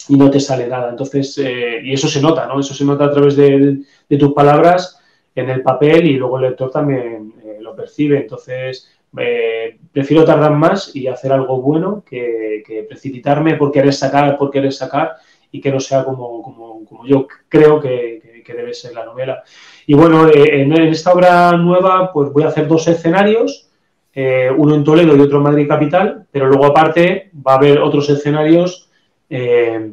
y 0.10 0.16
no 0.16 0.30
te 0.30 0.40
sale 0.40 0.68
nada. 0.68 0.90
Entonces, 0.90 1.38
eh, 1.38 1.82
y 1.84 1.94
eso 1.94 2.08
se 2.08 2.22
nota, 2.22 2.48
¿no? 2.48 2.60
Eso 2.60 2.74
se 2.74 2.86
nota 2.86 3.06
a 3.06 3.12
través 3.12 3.36
de, 3.36 3.80
tus 4.18 4.34
palabras 4.34 5.02
en 5.34 5.50
el 5.50 5.62
papel 5.62 6.08
y 6.08 6.14
luego 6.14 6.38
el 6.38 6.44
lector 6.44 6.72
también 6.72 7.34
eh, 7.44 7.58
lo 7.60 7.76
percibe. 7.76 8.20
Entonces, 8.20 8.90
eh, 9.18 9.78
prefiero 9.92 10.26
tardar 10.26 10.52
más 10.52 10.96
y 10.96 11.08
hacer 11.08 11.32
algo 11.32 11.62
bueno 11.62 12.04
que, 12.08 12.64
precipitarme 12.88 13.56
por 13.56 13.72
querer 13.72 13.94
sacar, 13.94 14.38
por 14.38 14.52
querer 14.52 14.74
sacar 14.74 15.14
y 15.52 15.62
que 15.62 15.72
no 15.72 15.80
sea 15.80 16.04
como, 16.04 16.42
como, 16.42 16.86
como 16.86 17.06
yo 17.06 17.28
creo 17.48 17.80
que, 17.80 18.35
debe 18.54 18.74
ser 18.74 18.94
la 18.94 19.06
novela. 19.06 19.44
Y 19.88 19.94
bueno, 19.94 20.28
eh, 20.28 20.62
en, 20.62 20.74
esta 20.74 21.14
obra 21.14 21.52
nueva, 21.54 22.12
pues 22.12 22.32
voy 22.32 22.44
a 22.44 22.48
hacer 22.48 22.68
dos 22.68 22.88
escenarios 22.88 23.70
eh, 24.14 24.50
uno 24.56 24.76
en 24.76 24.84
Toledo 24.86 25.16
y 25.16 25.20
otro 25.20 25.38
en 25.38 25.44
Madrid 25.44 25.68
Capital, 25.68 26.26
pero 26.32 26.48
luego 26.48 26.68
aparte 26.68 27.32
va 27.46 27.54
a 27.54 27.58
haber 27.58 27.80
otros 27.80 28.10
escenarios 28.10 28.90
eh, 29.30 29.92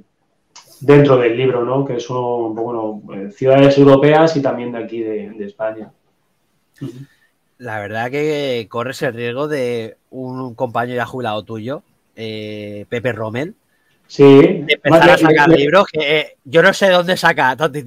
dentro 0.80 1.16
del 1.16 1.36
libro, 1.36 1.64
¿no? 1.64 1.84
que 1.84 1.98
son 1.98 2.54
ciudades 3.32 3.76
europeas 3.78 4.36
y 4.36 4.42
también 4.42 4.70
de 4.70 4.78
aquí 4.78 5.00
de, 5.02 5.44
España. 5.44 5.90
La 7.58 7.80
verdad 7.80 8.12
que 8.12 8.64
corres 8.70 9.02
el 9.02 9.14
riesgo 9.14 9.48
de 9.48 9.96
un 10.10 10.54
compañero 10.54 10.98
ya 10.98 11.06
jubilado 11.06 11.42
tuyo, 11.42 11.82
Pepe 12.14 13.12
Rommel, 13.12 13.56
sí. 14.06 14.24
de 14.24 14.74
empezar 14.74 15.10
a 15.10 15.18
sacar 15.18 15.48
libros 15.48 15.86
que 15.92 16.18
eh, 16.18 16.36
yo 16.44 16.62
no 16.62 16.72
sé 16.72 16.90
dónde 16.90 17.16
saca 17.16 17.56
tanta 17.56 17.78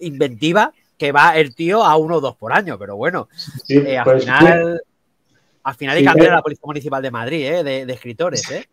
inventiva 0.00 0.72
que 0.96 1.12
va 1.12 1.36
el 1.36 1.54
tío 1.54 1.84
a 1.84 1.96
uno 1.96 2.16
o 2.16 2.20
dos 2.20 2.36
por 2.36 2.52
año, 2.52 2.78
pero 2.78 2.96
bueno, 2.96 3.28
sí, 3.64 3.76
eh, 3.76 3.98
al 3.98 4.04
pues, 4.04 4.24
final... 4.24 4.80
Sí 4.82 4.90
al 5.64 5.74
final 5.74 5.96
hay 5.96 6.02
sí, 6.02 6.06
cambiar 6.06 6.32
a 6.32 6.36
la 6.36 6.42
Policía 6.42 6.66
Municipal 6.66 7.02
de 7.02 7.10
Madrid, 7.10 7.46
¿eh? 7.46 7.64
de, 7.64 7.86
de, 7.86 7.92
escritores. 7.94 8.50
¿eh? 8.50 8.66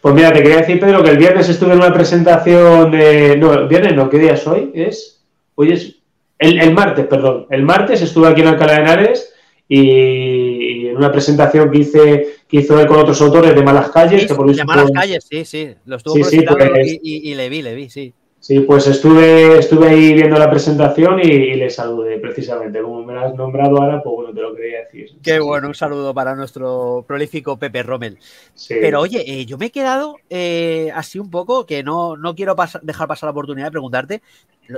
Pues 0.00 0.14
mira, 0.14 0.32
te 0.32 0.40
quería 0.40 0.58
decir, 0.58 0.78
Pedro, 0.78 1.02
que 1.02 1.10
el 1.10 1.18
viernes 1.18 1.48
estuve 1.48 1.72
en 1.72 1.78
una 1.78 1.92
presentación 1.92 2.92
de. 2.92 3.36
No, 3.36 3.52
el 3.52 3.66
viernes 3.66 3.96
no, 3.96 4.08
¿qué 4.08 4.18
día 4.18 4.34
es 4.34 4.46
hoy? 4.46 4.70
Es. 4.72 5.20
Hoy 5.56 5.72
es. 5.72 5.96
El, 6.38 6.60
el, 6.60 6.72
martes, 6.72 7.06
perdón. 7.06 7.46
El 7.50 7.64
martes 7.64 8.02
estuve 8.02 8.28
aquí 8.28 8.40
en 8.40 8.48
Alcalá 8.48 8.74
de 8.74 8.80
Henares 8.80 9.34
y, 9.68 10.41
y, 10.62 10.88
en 10.88 10.96
una 10.96 11.10
presentación 11.10 11.70
que 11.70 11.78
hice 11.78 12.26
que 12.48 12.58
hizo 12.58 12.78
él 12.78 12.86
con 12.86 12.98
otros 12.98 13.20
autores 13.20 13.54
de 13.54 13.62
Malas 13.62 13.90
Calles. 13.90 14.22
Sí, 14.22 14.26
que 14.28 14.34
por 14.34 14.54
de 14.54 14.64
Malas 14.64 14.90
Calles, 14.90 15.26
sí, 15.28 15.44
sí. 15.44 15.74
Lo 15.86 15.96
estuvo 15.96 16.14
sí, 16.14 16.24
sí, 16.24 16.44
pues, 16.46 16.98
y, 17.02 17.34
le 17.34 17.48
vi, 17.48 17.62
le 17.62 17.74
vi, 17.74 17.90
sí. 17.90 18.12
Sí, 18.38 18.58
pues 18.58 18.88
estuve, 18.88 19.60
estuve 19.60 19.88
ahí 19.88 20.14
viendo 20.14 20.36
la 20.36 20.50
presentación 20.50 21.20
y, 21.20 21.28
y, 21.28 21.54
le 21.54 21.70
saludé 21.70 22.18
precisamente. 22.18 22.82
Como 22.82 23.04
me 23.04 23.16
has 23.16 23.34
nombrado 23.36 23.80
ahora, 23.80 24.02
pues 24.02 24.14
bueno, 24.16 24.34
te 24.34 24.40
lo 24.40 24.54
quería 24.54 24.80
decir. 24.80 25.10
Qué 25.22 25.38
bueno, 25.38 25.68
un 25.68 25.74
saludo 25.74 26.12
para 26.12 26.34
nuestro 26.34 27.04
prolífico 27.06 27.56
Pepe 27.56 27.84
Rommel. 27.84 28.18
Sí. 28.54 28.74
Pero 28.80 29.00
oye, 29.00 29.22
eh, 29.24 29.46
yo 29.46 29.58
me 29.58 29.66
he 29.66 29.70
quedado 29.70 30.16
eh, 30.28 30.90
así 30.92 31.20
un 31.20 31.30
poco, 31.30 31.66
que 31.66 31.84
no, 31.84 32.16
no 32.16 32.34
quiero 32.34 32.56
pas 32.56 32.80
dejar 32.82 33.06
pasar 33.06 33.28
la 33.28 33.30
oportunidad 33.30 33.66
de 33.66 33.72
preguntarte, 33.72 34.22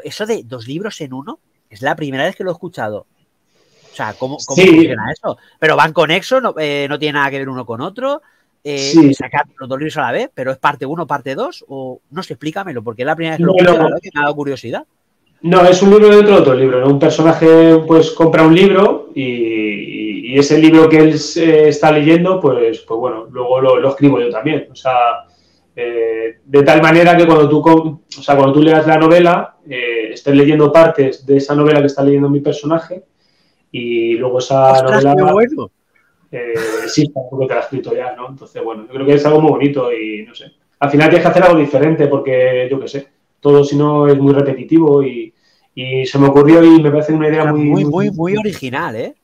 eso 0.05 0.27
de 0.27 0.43
dos 0.45 0.69
libros 0.69 1.01
en 1.01 1.15
uno, 1.15 1.39
es 1.71 1.83
la 1.83 1.97
primera 1.97 2.25
vez 2.25 2.37
que 2.37 2.45
lo 2.45 2.51
he 2.51 2.53
escuchado. 2.53 3.07
O 3.95 3.97
sea, 3.97 4.13
¿cómo, 4.19 4.39
cómo 4.45 4.61
sí. 4.61 4.67
funciona 4.67 5.13
eso? 5.13 5.39
Pero 5.61 5.77
van 5.77 5.93
conexos, 5.93 6.43
no, 6.43 6.53
eh, 6.59 6.87
no 6.89 6.99
tiene 6.99 7.13
nada 7.13 7.31
que 7.31 7.39
ver 7.39 7.49
uno 7.49 7.65
con 7.65 7.81
otro 7.81 8.23
eh, 8.65 8.77
sí. 8.77 9.15
sacar 9.15 9.47
los 9.57 9.69
dos 9.69 9.79
libros 9.79 9.97
a 9.99 10.03
la 10.03 10.11
vez, 10.13 10.31
pero 10.35 10.51
es 10.51 10.59
parte 10.59 10.85
1, 10.85 11.07
parte 11.07 11.37
2, 11.37 11.67
o 11.69 12.01
no 12.11 12.23
sé, 12.25 12.33
explícamelo, 12.33 12.83
porque 12.83 13.03
es 13.03 13.07
la 13.07 13.15
primera 13.15 13.37
vez 13.37 13.39
que 13.39 13.45
lo 13.45 13.53
no, 13.53 13.73
escucho, 13.73 14.01
que 14.03 14.11
me 14.13 14.21
ha 14.21 14.23
dado 14.25 14.35
curiosidad. 14.35 14.85
No, 15.43 15.65
es 15.65 15.81
un 15.81 15.91
libro 15.91 16.09
dentro 16.09 16.35
de 16.35 16.41
otro 16.41 16.55
libro. 16.55 16.81
¿no? 16.81 16.89
Un 16.89 16.99
personaje 16.99 17.79
pues 17.87 18.11
compra 18.11 18.43
un 18.43 18.55
libro 18.55 19.11
y, 19.15 20.33
y 20.33 20.39
ese 20.39 20.59
libro 20.59 20.89
que 20.89 20.97
él 20.97 21.15
eh, 21.37 21.69
está 21.69 21.93
leyendo, 21.93 22.41
pues, 22.41 22.81
pues 22.81 22.99
bueno, 22.99 23.29
luego 23.31 23.61
lo, 23.61 23.79
lo, 23.79 23.91
escribo 23.91 24.19
yo 24.19 24.29
también. 24.31 24.67
O 24.73 24.75
sea, 24.75 24.97
eh, 25.77 26.39
de 26.45 26.63
tal 26.63 26.83
manera 26.83 27.17
que 27.17 27.27
cuando 27.27 27.49
tú, 27.49 27.59
o 27.61 28.23
sea, 28.23 28.35
cuando 28.35 28.55
tú 28.55 28.63
leas 28.63 28.87
la 28.87 28.97
novela, 28.97 29.57
eh, 29.69 30.11
estés 30.13 30.35
leyendo 30.35 30.73
partes 30.73 31.25
de 31.25 31.37
esa 31.37 31.55
novela 31.55 31.81
que 31.81 31.87
está 31.87 32.03
leyendo 32.03 32.29
mi 32.29 32.41
personaje 32.41 33.05
y 33.77 34.17
luego 34.17 34.39
esa 34.39 34.73
Ostras, 34.73 35.05
novela... 35.05 35.17
Qué 35.17 35.33
bueno 35.33 35.71
eh, 36.31 36.55
sí, 36.87 37.09
tampoco 37.13 37.47
te 37.47 37.55
la 37.55 37.61
he 37.61 37.63
escrito 37.63 37.95
ya, 37.95 38.15
¿no? 38.17 38.29
Entonces, 38.29 38.63
bueno, 38.63 38.87
yo 38.87 38.95
creo 38.95 39.07
que 39.07 39.15
es 39.15 39.27
algo 39.27 39.41
muy 39.41 39.51
bonito 39.51 39.93
y 39.93 40.25
no 40.27 40.35
sé. 40.35 40.53
Al 40.81 40.91
final 40.91 41.09
tienes 41.09 41.25
que 41.25 41.31
hacer 41.31 41.43
algo 41.45 41.59
diferente 41.59 42.09
porque, 42.09 42.67
yo 42.69 42.81
qué 42.81 42.89
sé, 42.89 43.09
todo 43.41 43.63
si 43.65 43.77
no 43.77 44.09
es 44.09 44.17
muy 44.17 44.33
repetitivo 44.33 45.03
y, 45.03 45.33
y, 45.75 46.07
se 46.07 46.19
me 46.19 46.27
ocurrió 46.27 46.65
y 46.65 46.83
me 46.83 46.91
parece 46.91 47.13
una 47.13 47.29
idea 47.29 47.45
muy... 47.53 47.65
Muy, 47.65 47.85
muy, 47.85 48.11
muy 48.11 48.37
original, 48.37 48.97
¿eh? 48.97 49.15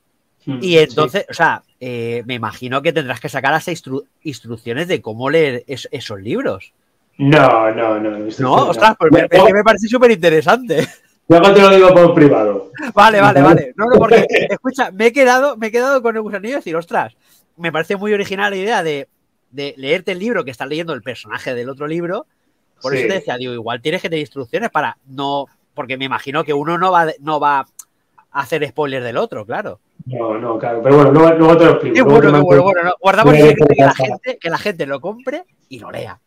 Hmm, 0.47 0.59
y 0.61 0.79
entonces, 0.79 1.23
sí. 1.23 1.27
o 1.31 1.35
sea, 1.35 1.63
eh, 1.81 2.23
me 2.27 2.35
imagino 2.35 2.81
que 2.81 2.93
tendrás 2.93 3.21
que 3.21 3.29
sacar 3.29 3.53
las 3.53 3.67
instru 3.67 4.05
instrucciones 4.23 4.87
de 4.87 5.01
cómo 5.01 5.31
leer 5.31 5.65
es 5.67 5.89
esos 5.91 6.21
libros. 6.21 6.73
No, 7.19 7.73
no, 7.73 7.99
no. 7.99 8.19
No, 8.39 8.55
ostras, 8.69 8.95
pues 8.99 9.13
me, 9.13 9.21
es 9.31 9.45
que 9.45 9.53
me 9.53 9.65
parece 9.65 9.89
súper 9.89 10.11
interesante. 10.13 10.87
Luego 11.31 11.55
te 11.55 11.61
lo 11.61 11.71
digo 11.71 11.95
por 11.95 12.13
privado. 12.13 12.73
Vale, 12.93 13.21
vale, 13.21 13.41
vale. 13.41 13.73
No, 13.77 13.87
no, 13.87 13.99
porque, 13.99 14.27
escucha, 14.51 14.91
me 14.91 15.07
he 15.07 15.13
quedado, 15.13 15.57
me 15.57 15.69
he 15.69 15.71
quedado 15.71 16.03
con 16.03 16.17
el 16.17 16.23
gusanillo 16.23 16.55
de 16.55 16.59
decir, 16.59 16.75
ostras, 16.75 17.17
me 17.57 17.71
parece 17.71 17.95
muy 17.95 18.13
original 18.13 18.51
la 18.51 18.57
idea 18.57 18.83
de, 18.83 19.07
de 19.53 19.75
leerte 19.77 20.11
el 20.11 20.19
libro 20.19 20.45
que 20.45 20.51
estás 20.51 20.67
leyendo 20.67 20.93
el 20.93 21.03
personaje 21.03 21.55
del 21.55 21.69
otro 21.69 21.87
libro. 21.87 22.27
Por 22.83 22.93
sí. 22.93 22.99
eso 22.99 23.07
te 23.09 23.15
decía, 23.15 23.37
digo, 23.37 23.53
igual 23.53 23.81
tienes 23.81 24.03
que 24.03 24.09
tener 24.09 24.23
instrucciones 24.23 24.71
para 24.71 24.99
no. 25.07 25.47
Porque 25.73 25.97
me 25.97 26.05
imagino 26.05 26.43
que 26.43 26.53
uno 26.53 26.77
no 26.79 26.91
va, 26.91 27.07
no 27.21 27.39
va 27.39 27.61
a 27.61 27.67
hacer 28.33 28.67
spoilers 28.67 29.05
del 29.05 29.17
otro, 29.17 29.47
claro. 29.47 29.79
No, 30.07 30.37
no, 30.37 30.59
claro. 30.59 30.83
Pero 30.83 30.97
bueno, 30.97 31.13
luego, 31.13 31.35
luego 31.35 31.57
te 31.57 31.65
lo 31.65 31.71
explico. 31.71 32.05
Bueno, 32.07 32.43
bueno, 32.43 32.63
bueno. 32.65 32.83
No, 32.83 32.95
guardamos 33.01 33.35
el 33.35 33.43
secreto 33.51 33.67
que 33.69 33.85
la, 33.85 33.95
gente, 33.95 34.39
que 34.39 34.51
la 34.51 34.59
gente 34.59 34.85
lo 34.85 35.01
compre 35.01 35.45
y 35.69 35.79
lo 35.79 35.93
lea. 35.93 36.19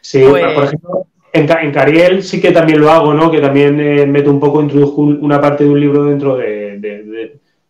Sí, 0.00 0.24
pues... 0.26 0.54
por 0.54 0.64
ejemplo 0.64 1.06
en, 1.32 1.72
Cariel 1.72 2.22
sí 2.22 2.40
que 2.40 2.52
también 2.52 2.80
lo 2.80 2.90
hago, 2.90 3.14
¿no? 3.14 3.30
Que 3.30 3.40
también 3.40 3.80
eh, 3.80 4.06
meto 4.06 4.30
un 4.30 4.40
poco, 4.40 4.60
introduzco 4.60 5.00
una 5.00 5.40
parte 5.40 5.64
de 5.64 5.70
un 5.70 5.80
libro 5.80 6.04
dentro 6.04 6.36
de, 6.36 6.78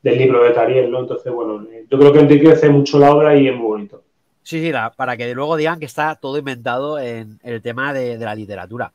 del 0.03 0.19
libro 0.19 0.43
de 0.43 0.53
Cariel, 0.53 0.91
¿no? 0.91 1.01
Entonces, 1.01 1.33
bueno, 1.33 1.67
yo 1.89 1.99
creo 1.99 2.13
que 2.13 2.21
enriquece 2.21 2.69
mucho 2.69 2.99
la 2.99 3.15
obra 3.15 3.37
y 3.37 3.49
es 3.49 3.55
muy 3.55 3.67
bonito. 3.67 4.03
Sí, 4.43 4.61
sí, 4.61 4.73
para 4.97 5.17
que 5.17 5.33
luego 5.35 5.57
digan 5.57 5.79
que 5.79 5.87
está 5.87 6.17
todo 6.17 6.37
inventado 6.37 6.99
en 6.99 7.39
el 7.45 7.63
tema 7.63 7.93
de, 7.93 8.19
la 8.19 8.35
literatura. 8.35 8.93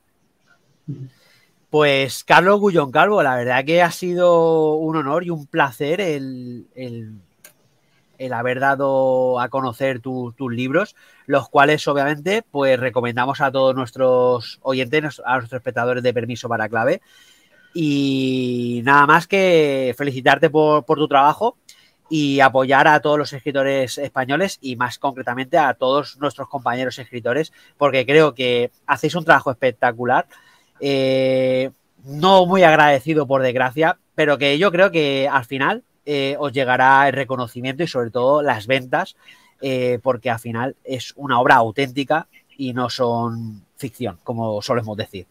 Pues 1.69 2.23
Carlos 2.25 2.59
Gullón 2.59 2.91
Calvo, 2.91 3.23
la 3.23 3.35
verdad 3.35 3.63
que 3.63 3.81
ha 3.81 3.91
sido 3.91 4.75
un 4.75 4.97
honor 4.97 5.23
y 5.23 5.29
un 5.29 5.45
placer 5.45 6.01
el, 6.01 6.65
el, 6.75 7.13
haber 8.33 8.59
dado 8.59 9.39
a 9.39 9.49
conocer 9.49 9.99
tus 9.99 10.51
libros, 10.51 10.95
los 11.25 11.49
cuales 11.49 11.87
obviamente 11.87 12.43
pues 12.49 12.79
recomendamos 12.79 13.41
a 13.41 13.51
todos 13.51 13.75
nuestros 13.75 14.59
oyentes, 14.61 15.21
a 15.25 15.37
nuestros 15.37 15.59
espectadores 15.59 16.03
de 16.03 16.13
Permiso 16.13 16.49
para 16.49 16.69
Clave. 16.69 17.01
Y 17.73 18.81
nada 18.83 19.05
más 19.05 19.27
que 19.27 19.93
felicitarte 19.97 20.49
por, 20.49 20.83
por 20.85 20.97
tu 20.97 21.07
trabajo 21.07 21.57
y 22.09 22.39
apoyar 22.39 22.87
a 22.87 22.99
todos 23.01 23.17
los 23.17 23.33
escritores 23.33 23.97
españoles 23.97 24.57
y 24.61 24.75
más 24.75 24.97
concretamente 24.97 25.57
a 25.57 25.73
todos 25.73 26.17
nuestros 26.19 26.47
compañeros 26.47 26.99
escritores, 26.99 27.51
porque 27.77 28.05
creo 28.05 28.33
que 28.33 28.71
hacéis 28.85 29.15
un 29.15 29.25
trabajo 29.25 29.51
espectacular. 29.51 30.27
Eh, 30.79 31.71
no 32.03 32.45
muy 32.45 32.63
agradecido 32.63 33.27
por 33.27 33.41
desgracia, 33.41 33.97
pero 34.15 34.37
que 34.37 34.57
yo 34.57 34.71
creo 34.71 34.91
que 34.91 35.27
al 35.29 35.45
final 35.45 35.83
eh, 36.09 36.37
os 36.39 36.53
llegará 36.53 37.05
el 37.09 37.13
reconocimiento 37.13 37.83
y 37.83 37.87
sobre 37.87 38.11
todo 38.11 38.41
las 38.41 38.65
ventas, 38.65 39.17
eh, 39.59 39.99
porque 40.01 40.29
al 40.29 40.39
final 40.39 40.77
es 40.85 41.11
una 41.17 41.41
obra 41.41 41.55
auténtica 41.55 42.27
y 42.57 42.71
no 42.71 42.89
son 42.89 43.65
ficción, 43.75 44.17
como 44.23 44.61
solemos 44.61 44.95
decir. 44.95 45.25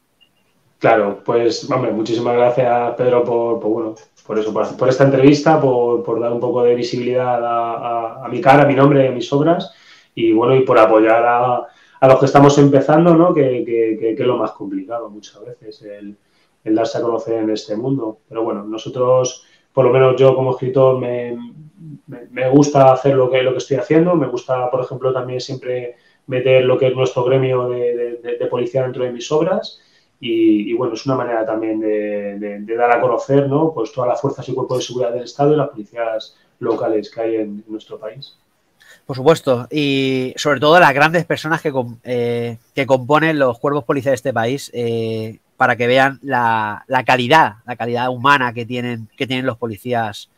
Claro, 0.79 1.23
pues 1.25 1.71
hombre, 1.71 1.93
muchísimas 1.93 2.35
gracias 2.35 2.95
Pedro 2.95 3.25
por, 3.25 3.59
bueno, 3.59 3.95
por 4.27 4.39
eso, 4.39 4.53
por, 4.53 4.89
esta 4.91 5.05
entrevista, 5.05 5.59
por, 5.59 6.21
dar 6.21 6.31
un 6.31 6.41
poco 6.41 6.63
de 6.63 6.75
visibilidad 6.75 7.41
a, 7.43 8.29
mi 8.29 8.43
cara, 8.43 8.65
a 8.65 8.67
mi 8.67 8.75
nombre, 8.75 9.09
a 9.09 9.13
mis 9.13 9.33
obras 9.33 9.73
y 10.15 10.35
bueno, 10.35 10.55
y 10.55 10.61
por 10.61 10.79
apoyar 10.79 11.25
a, 11.25 11.67
los 12.07 12.19
que 12.19 12.27
estamos 12.27 12.59
empezando, 12.59 13.15
¿no? 13.15 13.33
Que, 13.33 14.13
es 14.13 14.21
lo 14.21 14.37
más 14.37 14.53
complicado 14.53 15.09
muchas 15.09 15.43
veces, 15.43 15.81
el, 15.83 16.19
darse 16.75 16.99
a 16.99 17.01
conocer 17.01 17.45
en 17.45 17.51
este 17.51 17.77
mundo. 17.77 18.19
Pero 18.29 18.45
bueno, 18.45 18.63
nosotros, 18.63 19.47
por 19.77 19.85
lo 19.85 19.93
menos 19.93 20.17
yo 20.17 20.35
como 20.35 20.53
escritor, 20.53 20.99
me, 20.99 22.49
gusta 22.49 22.95
hacer 22.95 23.15
lo 23.15 23.31
que, 23.31 23.43
lo 23.43 23.53
que 23.53 23.59
estoy 23.59 23.77
haciendo, 23.77 24.15
me 24.15 24.27
gusta, 24.27 24.71
por 24.71 24.83
ejemplo, 24.83 25.13
también 25.13 25.39
siempre 25.39 25.97
meter 26.29 26.65
lo 26.65 26.79
que 26.79 26.87
es 26.87 26.97
nuestro 26.97 27.25
gremio 27.25 27.69
de 27.69 28.49
policía 28.51 28.85
dentro 28.85 29.05
de 29.05 29.13
mis 29.13 29.31
obras 29.31 29.83
y, 30.19 30.73
bueno, 30.73 30.95
es 30.95 31.05
una 31.05 31.17
manera 31.17 31.45
también 31.45 31.79
de, 31.79 32.75
dar 32.75 32.91
a 32.91 33.03
conocer 33.03 33.51
¿no? 33.51 33.75
pues 33.75 33.93
todas 33.93 34.09
las 34.09 34.19
fuerzas 34.19 34.49
y 34.49 34.55
cuerpos 34.55 34.79
de 34.79 34.85
seguridad 34.85 35.13
del 35.13 35.25
Estado 35.25 35.53
y 35.53 35.57
las 35.57 35.69
policías 35.69 36.37
locales 36.59 37.11
que 37.11 37.21
hay 37.21 37.37
en, 37.37 37.63
nuestro 37.69 37.99
país. 37.99 38.39
Por 39.05 39.15
supuesto, 39.15 39.69
y 39.71 40.33
sobre 40.37 40.59
todo 40.59 40.81
las 40.81 40.95
grandes 40.95 41.27
personas 41.27 41.61
que, 41.61 41.71
eh, 42.05 42.57
que 42.75 42.87
componen 42.87 43.39
los 43.39 43.59
cuerpos 43.59 43.85
policiales 43.85 44.23
de 44.23 44.31
este 44.31 44.33
país 44.33 44.71
eh, 44.73 45.39
para 45.57 45.77
que 45.77 45.87
vean 45.87 46.19
la, 46.23 46.85
calidad, 47.07 47.57
la 47.67 47.77
calidad 47.77 48.11
humana 48.11 48.53
que 48.53 48.67
tienen, 48.67 49.09
que 49.17 49.27
tienen 49.27 49.47
los 49.47 49.59
policías 49.59 50.31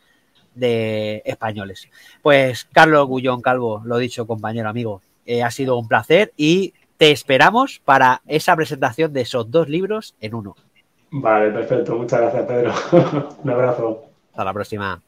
de 0.55 1.21
españoles. 1.25 1.89
Pues 2.21 2.67
Carlos 2.71 3.07
Gullón 3.07 3.41
Calvo, 3.41 3.81
lo 3.85 3.97
dicho, 3.97 4.27
compañero, 4.27 4.69
amigo, 4.69 5.01
eh, 5.25 5.43
ha 5.43 5.51
sido 5.51 5.77
un 5.77 5.87
placer 5.87 6.33
y 6.37 6.73
te 6.97 7.11
esperamos 7.11 7.81
para 7.83 8.21
esa 8.27 8.55
presentación 8.55 9.13
de 9.13 9.21
esos 9.21 9.49
dos 9.49 9.69
libros 9.69 10.15
en 10.19 10.35
uno. 10.35 10.55
Vale, 11.11 11.51
perfecto. 11.51 11.95
Muchas 11.95 12.21
gracias, 12.21 12.45
Pedro. 12.45 12.73
Un 13.43 13.49
abrazo. 13.49 14.05
Hasta 14.31 14.43
la 14.43 14.53
próxima. 14.53 15.01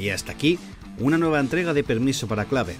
Y 0.00 0.08
hasta 0.08 0.32
aquí 0.32 0.58
una 0.98 1.18
nueva 1.18 1.40
entrega 1.40 1.74
de 1.74 1.84
Permiso 1.84 2.26
para 2.26 2.46
Clave. 2.46 2.76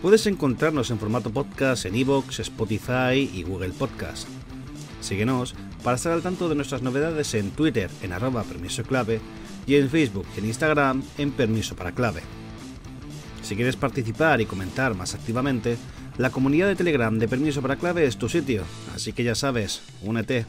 Puedes 0.00 0.26
encontrarnos 0.28 0.90
en 0.92 1.00
formato 1.00 1.30
podcast 1.30 1.84
en 1.84 1.96
iVoox, 1.96 2.38
Spotify 2.38 3.28
y 3.34 3.42
Google 3.42 3.70
Podcast. 3.70 4.28
Síguenos 5.00 5.56
para 5.82 5.96
estar 5.96 6.12
al 6.12 6.22
tanto 6.22 6.48
de 6.48 6.54
nuestras 6.54 6.82
novedades 6.82 7.34
en 7.34 7.50
Twitter 7.50 7.90
en 8.02 8.12
arroba 8.12 8.44
permiso 8.44 8.84
clave 8.84 9.20
y 9.66 9.74
en 9.74 9.90
Facebook 9.90 10.26
y 10.36 10.38
en 10.38 10.46
Instagram 10.46 11.02
en 11.18 11.32
permiso 11.32 11.74
para 11.74 11.92
clave. 11.92 12.22
Si 13.42 13.56
quieres 13.56 13.74
participar 13.74 14.40
y 14.40 14.46
comentar 14.46 14.94
más 14.94 15.14
activamente, 15.14 15.76
la 16.18 16.30
comunidad 16.30 16.68
de 16.68 16.76
Telegram 16.76 17.18
de 17.18 17.28
Permiso 17.28 17.62
para 17.62 17.76
Clave 17.76 18.04
es 18.04 18.16
tu 18.16 18.28
sitio, 18.28 18.62
así 18.94 19.12
que 19.12 19.24
ya 19.24 19.34
sabes, 19.34 19.82
únete. 20.02 20.46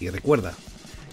Y 0.00 0.08
recuerda, 0.08 0.54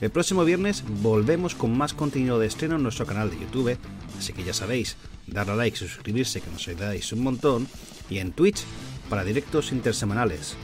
el 0.01 0.10
próximo 0.10 0.43
viernes 0.43 0.84
volvemos 1.01 1.55
con 1.55 1.77
más 1.77 1.93
contenido 1.93 2.39
de 2.39 2.47
estreno 2.47 2.75
en 2.75 2.84
nuestro 2.84 3.05
canal 3.05 3.29
de 3.29 3.39
YouTube, 3.39 3.77
así 4.17 4.34
que 4.34 4.43
ya 4.43 4.53
sabéis, 4.53 4.97
darle 5.27 5.53
a 5.53 5.55
like 5.55 5.77
suscribirse 5.77 6.41
que 6.41 6.51
nos 6.51 6.67
ayudáis 6.67 7.12
un 7.13 7.23
montón, 7.23 7.67
y 8.10 8.19
en 8.19 8.31
Twitch 8.34 8.63
para 9.10 9.23
directos 9.23 9.71
intersemanales. 9.71 10.55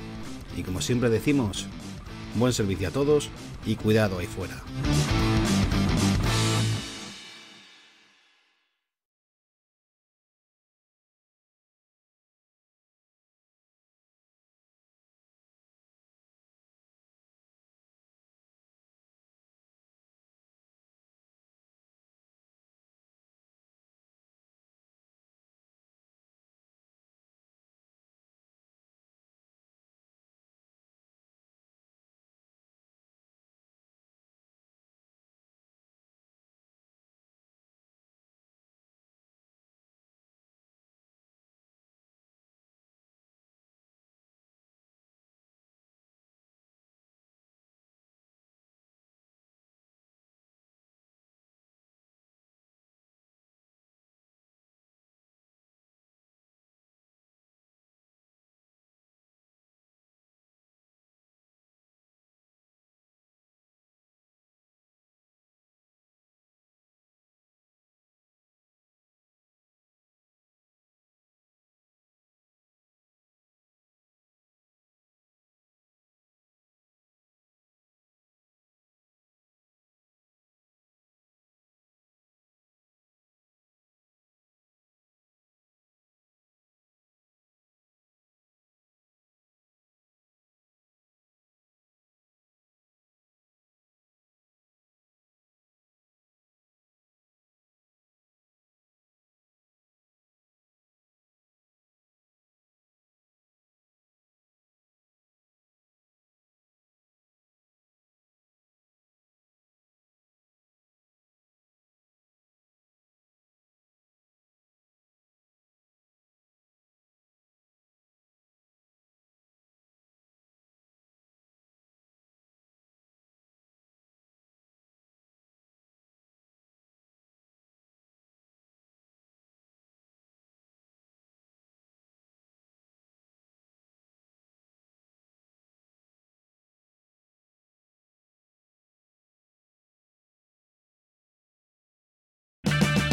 Y 0.58 0.64
como 0.64 0.82
siempre 0.82 1.10
decimos, 1.10 1.68
Buen 2.36 2.54
servicio 2.54 2.88
a 2.88 2.92
todos 2.92 3.30
y 3.66 3.76
cuidado 3.76 4.20
ahí 4.20 4.28
fuera. 4.28 4.64